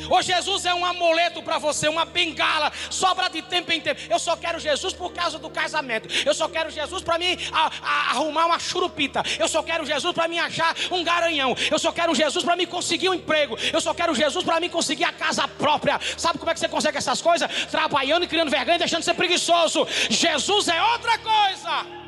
Ou 0.09 0.22
Jesus 0.22 0.64
é 0.64 0.74
um 0.74 0.84
amuleto 0.84 1.42
para 1.42 1.59
você, 1.59 1.88
uma 1.88 2.05
bengala, 2.05 2.72
sobra 2.90 3.28
de 3.28 3.42
tempo 3.42 3.72
em 3.72 3.80
tempo. 3.80 4.01
Eu 4.09 4.18
só 4.18 4.36
quero 4.36 4.59
Jesus 4.59 4.92
por 4.92 5.12
causa 5.12 5.38
do 5.38 5.51
casamento. 5.51 6.09
Eu 6.24 6.34
só 6.34 6.49
quero 6.49 6.70
Jesus 6.70 7.03
para 7.03 7.18
mim 7.18 7.36
a, 7.53 7.70
a, 7.82 8.11
arrumar 8.11 8.47
uma 8.47 8.59
churupita. 8.59 9.22
Eu 9.38 9.49
só 9.49 9.62
quero 9.62 9.84
Jesus 9.84 10.12
para 10.12 10.28
me 10.28 10.38
achar 10.38 10.74
um 10.90 11.03
garanhão. 11.03 11.55
Eu 11.70 11.78
só 11.78 11.92
quero 11.92 12.14
Jesus 12.14 12.45
para 12.45 12.57
me 12.57 12.66
conseguir 12.66 13.09
um 13.09 13.14
emprego. 13.14 13.57
Eu 13.72 13.80
só 13.80 13.95
quero 13.95 14.14
Jesus 14.14 14.45
para 14.45 14.61
me 14.61 14.68
conseguir 14.68 15.05
a 15.05 15.12
casa 15.12 15.47
própria. 15.47 16.01
Sabe 16.16 16.38
como 16.38 16.51
é 16.51 16.55
que 16.55 16.61
você 16.61 16.68
consegue 16.68 16.99
essas 16.99 17.20
coisas? 17.20 17.49
Trabalhando 17.70 18.24
e 18.24 18.28
criando 18.28 18.51
vergonha 18.51 18.78
deixando 18.78 19.01
de 19.01 19.07
ser 19.07 19.14
preguiçoso. 19.14 19.86
Jesus 20.11 20.68
é 20.68 20.82
outra 20.82 21.18
coisa. 21.18 22.03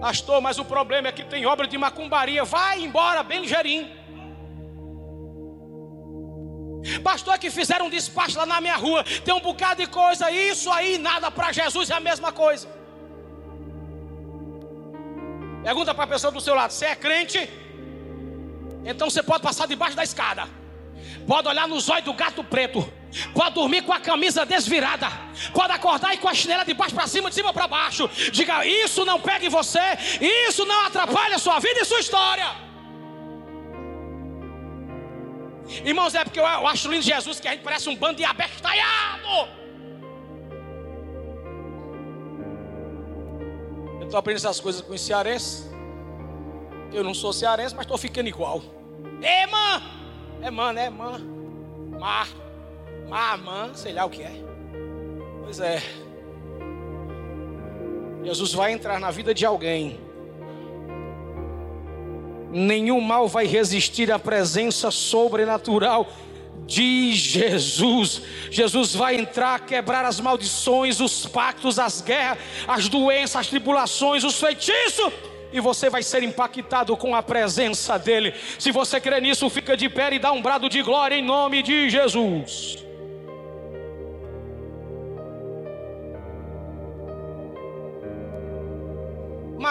Pastor, 0.00 0.40
mas 0.40 0.58
o 0.58 0.64
problema 0.64 1.08
é 1.08 1.12
que 1.12 1.24
tem 1.24 1.44
obra 1.46 1.66
de 1.66 1.76
macumbaria. 1.76 2.44
Vai 2.44 2.82
embora, 2.82 3.22
bem 3.22 3.40
ligeirinho. 3.40 3.98
Pastor, 7.02 7.34
é 7.34 7.38
que 7.38 7.50
fizeram 7.50 7.86
um 7.86 7.90
despacho 7.90 8.38
lá 8.38 8.46
na 8.46 8.60
minha 8.60 8.76
rua. 8.76 9.04
Tem 9.24 9.34
um 9.34 9.40
bocado 9.40 9.82
de 9.82 9.88
coisa. 9.88 10.30
Isso 10.30 10.70
aí, 10.70 10.98
nada 10.98 11.30
para 11.30 11.52
Jesus 11.52 11.90
é 11.90 11.94
a 11.94 12.00
mesma 12.00 12.30
coisa. 12.32 12.68
Pergunta 15.62 15.92
para 15.94 16.04
a 16.04 16.06
pessoa 16.06 16.32
do 16.32 16.40
seu 16.40 16.54
lado: 16.54 16.72
você 16.72 16.86
é 16.86 16.94
crente? 16.94 17.50
Então 18.84 19.10
você 19.10 19.22
pode 19.22 19.42
passar 19.42 19.66
debaixo 19.66 19.96
da 19.96 20.04
escada. 20.04 20.48
Pode 21.26 21.48
olhar 21.48 21.66
nos 21.66 21.88
olhos 21.88 22.04
do 22.04 22.14
gato 22.14 22.42
preto. 22.44 22.90
Pode 23.34 23.54
dormir 23.54 23.82
com 23.82 23.92
a 23.92 24.00
camisa 24.00 24.44
desvirada. 24.44 25.08
Pode 25.52 25.72
acordar 25.72 26.14
e 26.14 26.18
com 26.18 26.28
a 26.28 26.34
chinela 26.34 26.64
de 26.64 26.74
baixo 26.74 26.94
para 26.94 27.06
cima, 27.06 27.28
de 27.28 27.34
cima 27.34 27.52
para 27.52 27.66
baixo. 27.66 28.08
Diga: 28.32 28.66
Isso 28.66 29.04
não 29.04 29.20
pega 29.20 29.46
em 29.46 29.48
você. 29.48 29.80
Isso 30.48 30.64
não 30.66 30.86
atrapalha 30.86 31.36
a 31.36 31.38
sua 31.38 31.58
vida 31.58 31.80
e 31.80 31.84
sua 31.84 32.00
história. 32.00 32.68
Irmãos, 35.84 36.14
é 36.14 36.24
porque 36.24 36.40
eu 36.40 36.46
acho 36.46 36.90
lindo 36.90 37.02
Jesus 37.02 37.38
que 37.40 37.48
a 37.48 37.52
gente 37.52 37.62
parece 37.62 37.88
um 37.88 37.96
bando 37.96 38.16
de 38.16 38.24
abestalhado. 38.24 39.48
Eu 44.00 44.04
estou 44.04 44.18
aprendendo 44.18 44.46
essas 44.46 44.60
coisas 44.60 44.80
com 44.80 44.94
os 44.94 45.00
cearenses. 45.00 45.68
Eu 46.92 47.04
não 47.04 47.12
sou 47.12 47.32
cearense, 47.32 47.74
mas 47.74 47.84
estou 47.84 47.98
ficando 47.98 48.28
igual. 48.28 48.62
Mãe! 49.20 49.98
É 50.40 50.50
mano, 50.50 50.78
é 50.78 50.88
mãe. 50.88 51.20
Mar. 51.98 52.28
Mamã, 53.08 53.70
sei 53.74 53.92
lá 53.92 54.04
o 54.04 54.10
que 54.10 54.22
é. 54.22 54.32
Pois 55.42 55.60
é. 55.60 55.82
Jesus 58.22 58.52
vai 58.52 58.72
entrar 58.72 59.00
na 59.00 59.10
vida 59.10 59.32
de 59.32 59.46
alguém. 59.46 59.98
Nenhum 62.50 63.00
mal 63.00 63.28
vai 63.28 63.46
resistir 63.46 64.12
à 64.12 64.18
presença 64.18 64.90
sobrenatural 64.90 66.06
de 66.66 67.14
Jesus. 67.14 68.20
Jesus 68.50 68.94
vai 68.94 69.16
entrar, 69.16 69.60
quebrar 69.64 70.04
as 70.04 70.20
maldições, 70.20 71.00
os 71.00 71.24
pactos, 71.26 71.78
as 71.78 72.02
guerras, 72.02 72.38
as 72.66 72.88
doenças, 72.88 73.36
as 73.36 73.46
tribulações, 73.46 74.24
os 74.24 74.38
feitiços 74.38 75.12
e 75.50 75.60
você 75.60 75.88
vai 75.88 76.02
ser 76.02 76.22
impactado 76.22 76.94
com 76.94 77.14
a 77.14 77.22
presença 77.22 77.98
dEle. 77.98 78.34
Se 78.58 78.70
você 78.70 79.00
crê 79.00 79.18
nisso, 79.18 79.48
fica 79.48 79.74
de 79.74 79.88
pé 79.88 80.12
e 80.12 80.18
dá 80.18 80.30
um 80.30 80.42
brado 80.42 80.68
de 80.68 80.82
glória 80.82 81.16
em 81.16 81.24
nome 81.24 81.62
de 81.62 81.88
Jesus. 81.88 82.87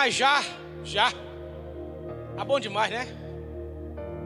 Mas 0.07 0.15
já, 0.15 0.41
já, 0.85 1.11
tá 2.37 2.45
bom 2.45 2.61
demais, 2.61 2.89
né? 2.89 3.05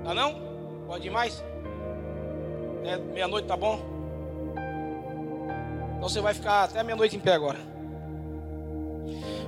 Tá 0.03 0.13
não? 0.13 0.39
Pode 0.86 1.07
ir 1.07 1.09
mais? 1.09 1.43
É, 2.84 2.97
meia-noite 2.97 3.47
tá 3.47 3.57
bom? 3.57 3.82
Então 5.97 6.07
você 6.07 6.21
vai 6.21 6.36
ficar 6.36 6.65
até 6.65 6.84
meia-noite 6.84 7.15
em 7.15 7.19
pé 7.19 7.34
agora. 7.34 7.57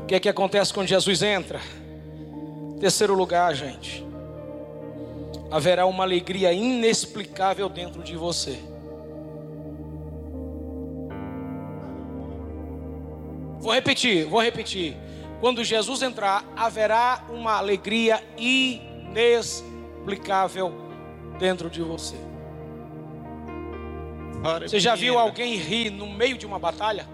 O 0.02 0.06
que 0.08 0.16
é 0.16 0.20
que 0.20 0.28
acontece 0.28 0.74
quando 0.74 0.88
Jesus 0.88 1.22
entra? 1.22 1.62
Terceiro 2.80 3.14
lugar, 3.14 3.54
gente. 3.54 4.04
Haverá 5.52 5.86
uma 5.86 6.04
alegria 6.04 6.52
inexplicável 6.52 7.70
dentro 7.70 8.02
de 8.02 8.18
você. 8.18 8.58
Vou 13.60 13.72
repetir, 13.72 14.26
vou 14.26 14.42
repetir. 14.42 14.98
Quando 15.44 15.62
Jesus 15.62 16.02
entrar, 16.02 16.46
haverá 16.56 17.26
uma 17.28 17.58
alegria 17.58 18.24
inexplicável 18.38 20.74
dentro 21.38 21.70
de 21.70 21.82
você. 21.82 22.16
Você 24.62 24.80
já 24.80 24.96
viu 24.96 25.20
alguém 25.20 25.58
rir 25.58 25.90
no 25.90 26.08
meio 26.08 26.38
de 26.38 26.46
uma 26.46 26.58
batalha? 26.58 27.06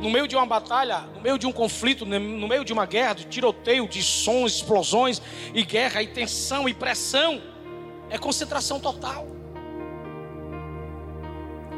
No 0.00 0.08
meio 0.08 0.28
de 0.28 0.36
uma 0.36 0.46
batalha, 0.46 1.00
no 1.12 1.20
meio 1.20 1.40
de 1.40 1.46
um 1.48 1.50
conflito, 1.50 2.06
no 2.06 2.46
meio 2.46 2.64
de 2.64 2.72
uma 2.72 2.86
guerra, 2.86 3.14
de 3.14 3.24
tiroteio, 3.24 3.88
de 3.88 4.00
sons, 4.00 4.54
explosões 4.54 5.20
e 5.52 5.64
guerra, 5.64 6.04
e 6.04 6.06
tensão 6.06 6.68
e 6.68 6.72
pressão, 6.72 7.42
é 8.08 8.16
concentração 8.16 8.78
total. 8.78 9.26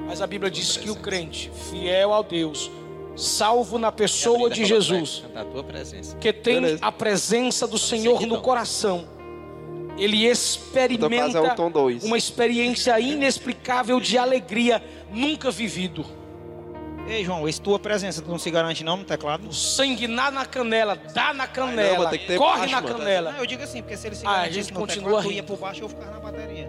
Mas 0.07 0.21
a 0.21 0.27
Bíblia 0.27 0.51
diz 0.51 0.77
que 0.77 0.91
o 0.91 0.97
crente, 0.97 1.51
fiel 1.71 2.13
ao 2.13 2.23
Deus, 2.23 2.71
salvo 3.17 3.79
na 3.79 3.91
pessoa 3.91 4.51
de 4.51 4.65
Jesus, 4.65 5.25
que 6.21 6.33
tem 6.33 6.79
a 6.81 6.93
presença 6.93 7.67
do 7.67 7.79
Senhor 7.79 8.23
no 8.27 8.41
coração, 8.41 9.09
ele 9.99 10.27
experimenta 10.27 11.41
uma 12.03 12.19
experiência 12.19 12.99
inexplicável 13.01 13.99
de 13.99 14.19
alegria 14.19 14.83
nunca 15.11 15.51
vivido. 15.51 16.05
Ei, 17.09 17.25
João, 17.25 17.49
esse 17.49 17.61
tua 17.61 17.79
presença 17.79 18.21
tu 18.21 18.29
não 18.29 18.39
se 18.39 18.51
garante 18.51 18.83
não 18.83 18.97
no 18.97 19.05
teclado? 19.05 19.49
O 19.49 19.53
sangue 19.53 20.09
dá 20.09 20.31
na 20.31 20.45
canela, 20.45 20.97
dá 21.15 21.33
na 21.33 21.47
canela, 21.47 22.11
não, 22.11 22.37
corre 22.37 22.59
baixo, 22.59 22.75
na 22.75 22.81
mano, 22.81 22.99
canela. 22.99 23.33
Não, 23.33 23.39
eu 23.39 23.47
digo 23.47 23.63
assim, 23.63 23.81
porque 23.81 23.97
se 23.97 24.09
ele 24.09 24.17
se 24.17 24.27
ah, 24.27 24.41
a 24.41 24.51
gente 24.51 24.73
continua 24.73 25.23
teclado, 25.23 25.29
tu 25.29 25.33
ia 25.33 25.43
por 25.43 25.57
baixo 25.57 25.81
e 25.81 25.85
eu 25.85 25.89
ficava 25.89 26.11
na 26.11 26.19
bateria. 26.19 26.69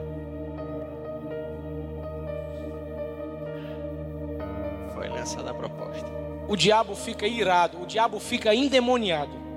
Foi 4.94 5.10
lançada 5.10 5.50
a 5.50 5.54
proposta. 5.56 6.17
O 6.48 6.56
diabo 6.56 6.96
fica 6.96 7.28
irado, 7.28 7.82
o 7.82 7.86
diabo 7.86 8.20
fica 8.20 8.56
endemoniado. 8.56 9.48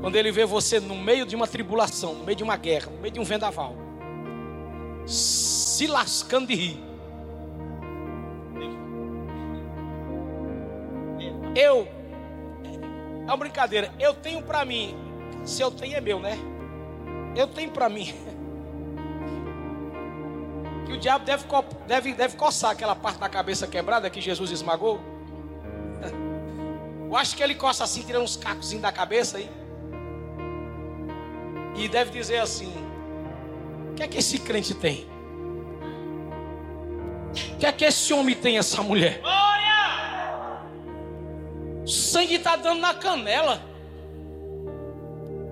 Quando 0.00 0.16
ele 0.16 0.32
vê 0.32 0.44
você 0.44 0.80
no 0.80 0.96
meio 0.96 1.26
de 1.26 1.36
uma 1.36 1.46
tribulação, 1.46 2.14
no 2.14 2.24
meio 2.24 2.36
de 2.36 2.42
uma 2.42 2.56
guerra, 2.56 2.90
no 2.90 2.98
meio 2.98 3.12
de 3.12 3.20
um 3.20 3.24
vendaval, 3.24 3.76
se 5.06 5.86
lascando 5.86 6.48
de 6.48 6.54
rir. 6.54 6.84
Eu, 11.54 11.86
é 12.64 13.24
uma 13.26 13.36
brincadeira, 13.36 13.92
eu 14.00 14.14
tenho 14.14 14.42
para 14.42 14.64
mim, 14.64 14.96
se 15.44 15.60
eu 15.60 15.70
tenho 15.70 15.96
é 15.96 16.00
meu, 16.00 16.18
né? 16.18 16.38
Eu 17.36 17.46
tenho 17.46 17.70
para 17.70 17.88
mim. 17.88 18.12
Que 20.86 20.92
o 20.92 20.98
diabo 20.98 21.24
deve, 21.24 21.44
deve, 21.86 22.14
deve 22.14 22.36
coçar 22.36 22.70
aquela 22.70 22.94
parte 22.94 23.18
da 23.18 23.28
cabeça 23.28 23.66
quebrada 23.66 24.10
que 24.10 24.20
Jesus 24.20 24.50
esmagou. 24.50 25.00
Eu 27.08 27.16
acho 27.16 27.36
que 27.36 27.42
ele 27.42 27.54
coça 27.54 27.84
assim, 27.84 28.02
tirando 28.02 28.22
uns 28.24 28.36
cacozinhos 28.36 28.82
da 28.82 28.90
cabeça 28.90 29.38
aí. 29.38 29.50
E 31.76 31.88
deve 31.88 32.10
dizer 32.10 32.38
assim: 32.38 32.72
o 33.90 33.94
que 33.94 34.02
é 34.02 34.08
que 34.08 34.18
esse 34.18 34.38
crente 34.38 34.74
tem? 34.74 35.06
O 37.54 37.56
que 37.58 37.66
é 37.66 37.72
que 37.72 37.84
esse 37.84 38.12
homem 38.12 38.34
tem, 38.34 38.58
essa 38.58 38.82
mulher? 38.82 39.20
O 41.84 41.88
sangue 41.88 42.36
está 42.36 42.56
dando 42.56 42.80
na 42.80 42.94
canela. 42.94 43.62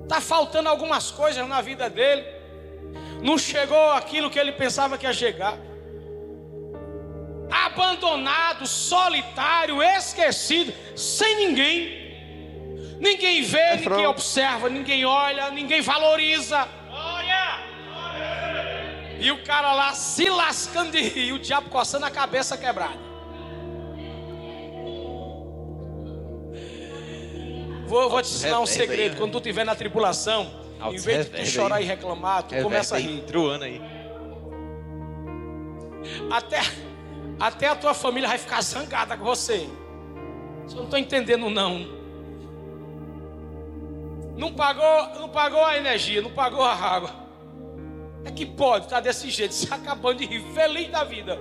Está 0.03 0.20
faltando 0.20 0.68
algumas 0.68 1.11
coisas 1.11 1.47
na 1.49 1.61
vida 1.61 1.89
dele. 1.89 2.39
Não 3.23 3.37
chegou 3.37 3.91
aquilo 3.93 4.31
que 4.31 4.39
ele 4.39 4.53
pensava 4.53 4.97
que 4.97 5.07
ia 5.07 5.12
chegar. 5.12 5.59
Abandonado, 7.51 8.66
solitário, 8.66 9.83
esquecido, 9.83 10.73
sem 10.97 11.37
ninguém. 11.37 12.01
Ninguém 12.99 13.43
vê, 13.43 13.59
é 13.59 13.77
ninguém 13.77 14.07
observa, 14.07 14.68
ninguém 14.68 15.05
olha, 15.05 15.51
ninguém 15.51 15.81
valoriza. 15.81 16.68
E 19.21 19.31
o 19.31 19.43
cara 19.45 19.75
lá 19.75 19.93
se 19.93 20.31
lascando 20.31 20.93
de 20.93 21.03
rir, 21.03 21.33
o 21.33 21.39
diabo 21.39 21.68
coçando 21.68 22.07
a 22.07 22.11
cabeça 22.11 22.57
quebrada. 22.57 23.11
Vou, 27.87 28.09
vou 28.09 28.23
te 28.23 28.33
ensinar 28.33 28.61
um 28.61 28.66
segredo. 28.66 29.16
Quando 29.16 29.33
tu 29.33 29.39
estiver 29.39 29.64
na 29.64 29.75
tribulação, 29.75 30.51
em 30.89 30.97
vez 30.99 31.31
de 31.31 31.39
tu 31.39 31.47
chorar 31.47 31.81
e 31.81 31.85
reclamar, 31.85 32.43
tu 32.45 32.55
começa 32.62 32.97
a 32.97 32.99
rir. 32.99 33.22
aí. 33.62 33.81
Até, 36.31 36.61
até 37.39 37.68
a 37.68 37.76
tua 37.76 37.95
família 37.95 38.28
vai 38.28 38.39
ficar 38.39 38.62
zangada 38.62 39.16
com 39.16 39.24
você. 39.24 39.68
Você 40.66 40.76
não 40.76 40.85
está 40.85 40.99
entendendo, 40.99 41.51
não. 41.51 42.01
Não 44.37 44.53
pagou, 44.55 45.20
não 45.20 45.28
pagou 45.28 45.64
a 45.64 45.76
energia, 45.76 46.22
não 46.22 46.31
pagou 46.31 46.62
a 46.62 46.74
água. 46.74 47.11
É 48.24 48.31
que 48.31 48.47
pode 48.47 48.85
estar 48.85 49.01
desse 49.01 49.28
jeito, 49.31 49.53
se 49.55 49.72
acabando 49.72 50.18
de 50.18 50.26
rir, 50.26 50.43
feliz 50.55 50.89
da 50.91 51.05
vida. 51.05 51.39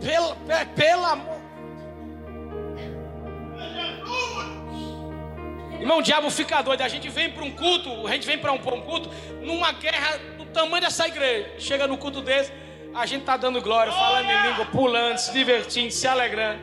Pelo, 0.00 0.36
pelo 0.74 1.04
amor. 1.04 1.45
Irmão, 5.80 5.98
o 5.98 6.02
diabo 6.02 6.30
fica 6.30 6.62
doido. 6.62 6.82
A 6.82 6.88
gente 6.88 7.08
vem 7.08 7.30
para 7.30 7.44
um 7.44 7.50
culto, 7.50 8.06
a 8.06 8.12
gente 8.12 8.26
vem 8.26 8.38
para 8.38 8.52
um, 8.52 8.56
um, 8.56 8.80
culto, 8.80 9.10
numa 9.42 9.72
guerra 9.72 10.18
do 10.38 10.44
tamanho 10.46 10.82
dessa 10.82 11.06
igreja. 11.06 11.50
Chega 11.58 11.86
no 11.86 11.98
culto 11.98 12.22
desse, 12.22 12.52
a 12.94 13.04
gente 13.06 13.20
está 13.20 13.36
dando 13.36 13.60
glória, 13.60 13.92
falando 13.92 14.30
em 14.30 14.42
língua, 14.48 14.66
pulando, 14.66 15.18
se 15.18 15.32
divertindo, 15.32 15.92
se 15.92 16.06
alegrando. 16.06 16.60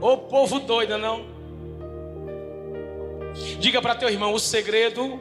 Ô 0.00 0.16
povo 0.16 0.60
doido, 0.60 0.96
não? 0.96 1.26
Diga 3.58 3.82
para 3.82 3.94
teu 3.94 4.08
irmão: 4.08 4.32
o 4.32 4.40
segredo 4.40 5.20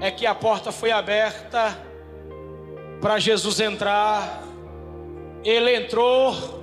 é 0.00 0.10
que 0.10 0.26
a 0.26 0.34
porta 0.34 0.70
foi 0.70 0.90
aberta 0.90 1.76
para 3.00 3.18
Jesus 3.18 3.58
entrar. 3.60 4.42
Ele 5.44 5.74
entrou, 5.74 6.61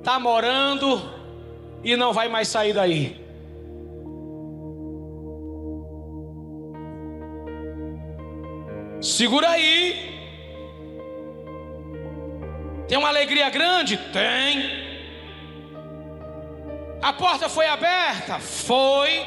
está 0.00 0.18
morando 0.18 1.00
e 1.84 1.94
não 1.94 2.12
vai 2.12 2.28
mais 2.28 2.48
sair 2.48 2.72
daí. 2.72 3.20
Segura 9.00 9.50
aí. 9.50 10.10
Tem 12.88 12.98
uma 12.98 13.08
alegria 13.08 13.48
grande? 13.50 13.96
Tem. 13.96 14.80
A 17.00 17.12
porta 17.12 17.48
foi 17.48 17.66
aberta? 17.66 18.38
Foi. 18.38 19.24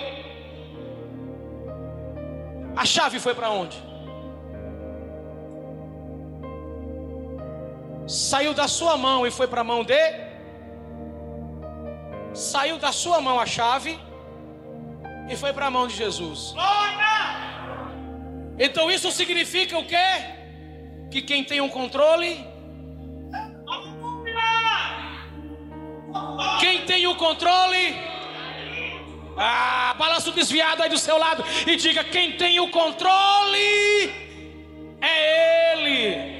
A 2.76 2.86
chave 2.86 3.20
foi 3.20 3.34
para 3.34 3.50
onde? 3.52 3.82
Saiu 8.08 8.54
da 8.54 8.68
sua 8.68 8.98
mão 8.98 9.26
e 9.26 9.32
foi 9.32 9.48
para 9.48 9.62
a 9.62 9.64
mão 9.64 9.84
de? 9.84 10.33
Saiu 12.34 12.78
da 12.78 12.92
sua 12.92 13.22
mão 13.22 13.40
a 13.40 13.46
chave 13.46 14.00
e 15.30 15.36
foi 15.36 15.54
para 15.54 15.68
a 15.68 15.72
mão 15.72 15.88
de 15.88 15.96
Jesus. 15.96 16.54
Então 18.58 18.90
isso 18.92 19.12
significa 19.12 19.78
o 19.78 19.86
quê? 19.86 19.96
Que 21.12 21.22
quem 21.22 21.44
tem 21.44 21.62
um 21.62 21.70
controle 21.70 22.54
Quem 26.60 26.86
tem 26.86 27.08
o 27.08 27.16
controle? 27.16 28.00
Ah, 29.36 29.96
balança 29.98 30.30
o 30.30 30.34
desviado 30.34 30.84
aí 30.84 30.90
do 30.90 30.98
seu 30.98 31.18
lado 31.18 31.44
e 31.66 31.76
diga: 31.76 32.04
quem 32.04 32.34
tem 32.34 32.60
o 32.60 32.70
controle 32.70 34.12
é 35.02 35.74
Ele. 35.74 36.34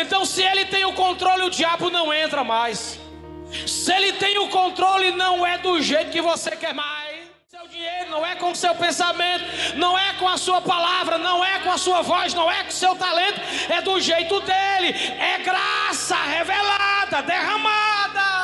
Então, 0.00 0.24
se 0.24 0.42
Ele 0.42 0.64
tem 0.66 0.84
o 0.84 0.92
controle, 0.92 1.42
o 1.42 1.50
diabo 1.50 1.90
não 1.90 2.12
entra 2.12 2.44
mais. 2.44 3.00
Se 3.66 3.92
Ele 3.92 4.12
tem 4.14 4.38
o 4.38 4.48
controle, 4.48 5.12
não 5.12 5.46
é 5.46 5.58
do 5.58 5.80
jeito 5.80 6.10
que 6.10 6.20
você 6.20 6.50
quer 6.56 6.74
mais. 6.74 7.26
Seu 7.48 7.66
dinheiro 7.68 8.10
não 8.10 8.24
é 8.24 8.34
com 8.36 8.50
o 8.50 8.56
seu 8.56 8.74
pensamento, 8.74 9.44
não 9.76 9.98
é 9.98 10.12
com 10.14 10.28
a 10.28 10.36
sua 10.36 10.60
palavra, 10.60 11.16
não 11.18 11.44
é 11.44 11.58
com 11.60 11.70
a 11.70 11.78
sua 11.78 12.02
voz, 12.02 12.34
não 12.34 12.50
é 12.50 12.62
com 12.62 12.70
o 12.70 12.72
seu 12.72 12.94
talento, 12.96 13.40
é 13.70 13.80
do 13.80 14.00
jeito 14.00 14.40
dele. 14.40 14.94
É 15.18 15.38
graça 15.38 16.16
revelada, 16.16 17.22
derramada 17.22 18.35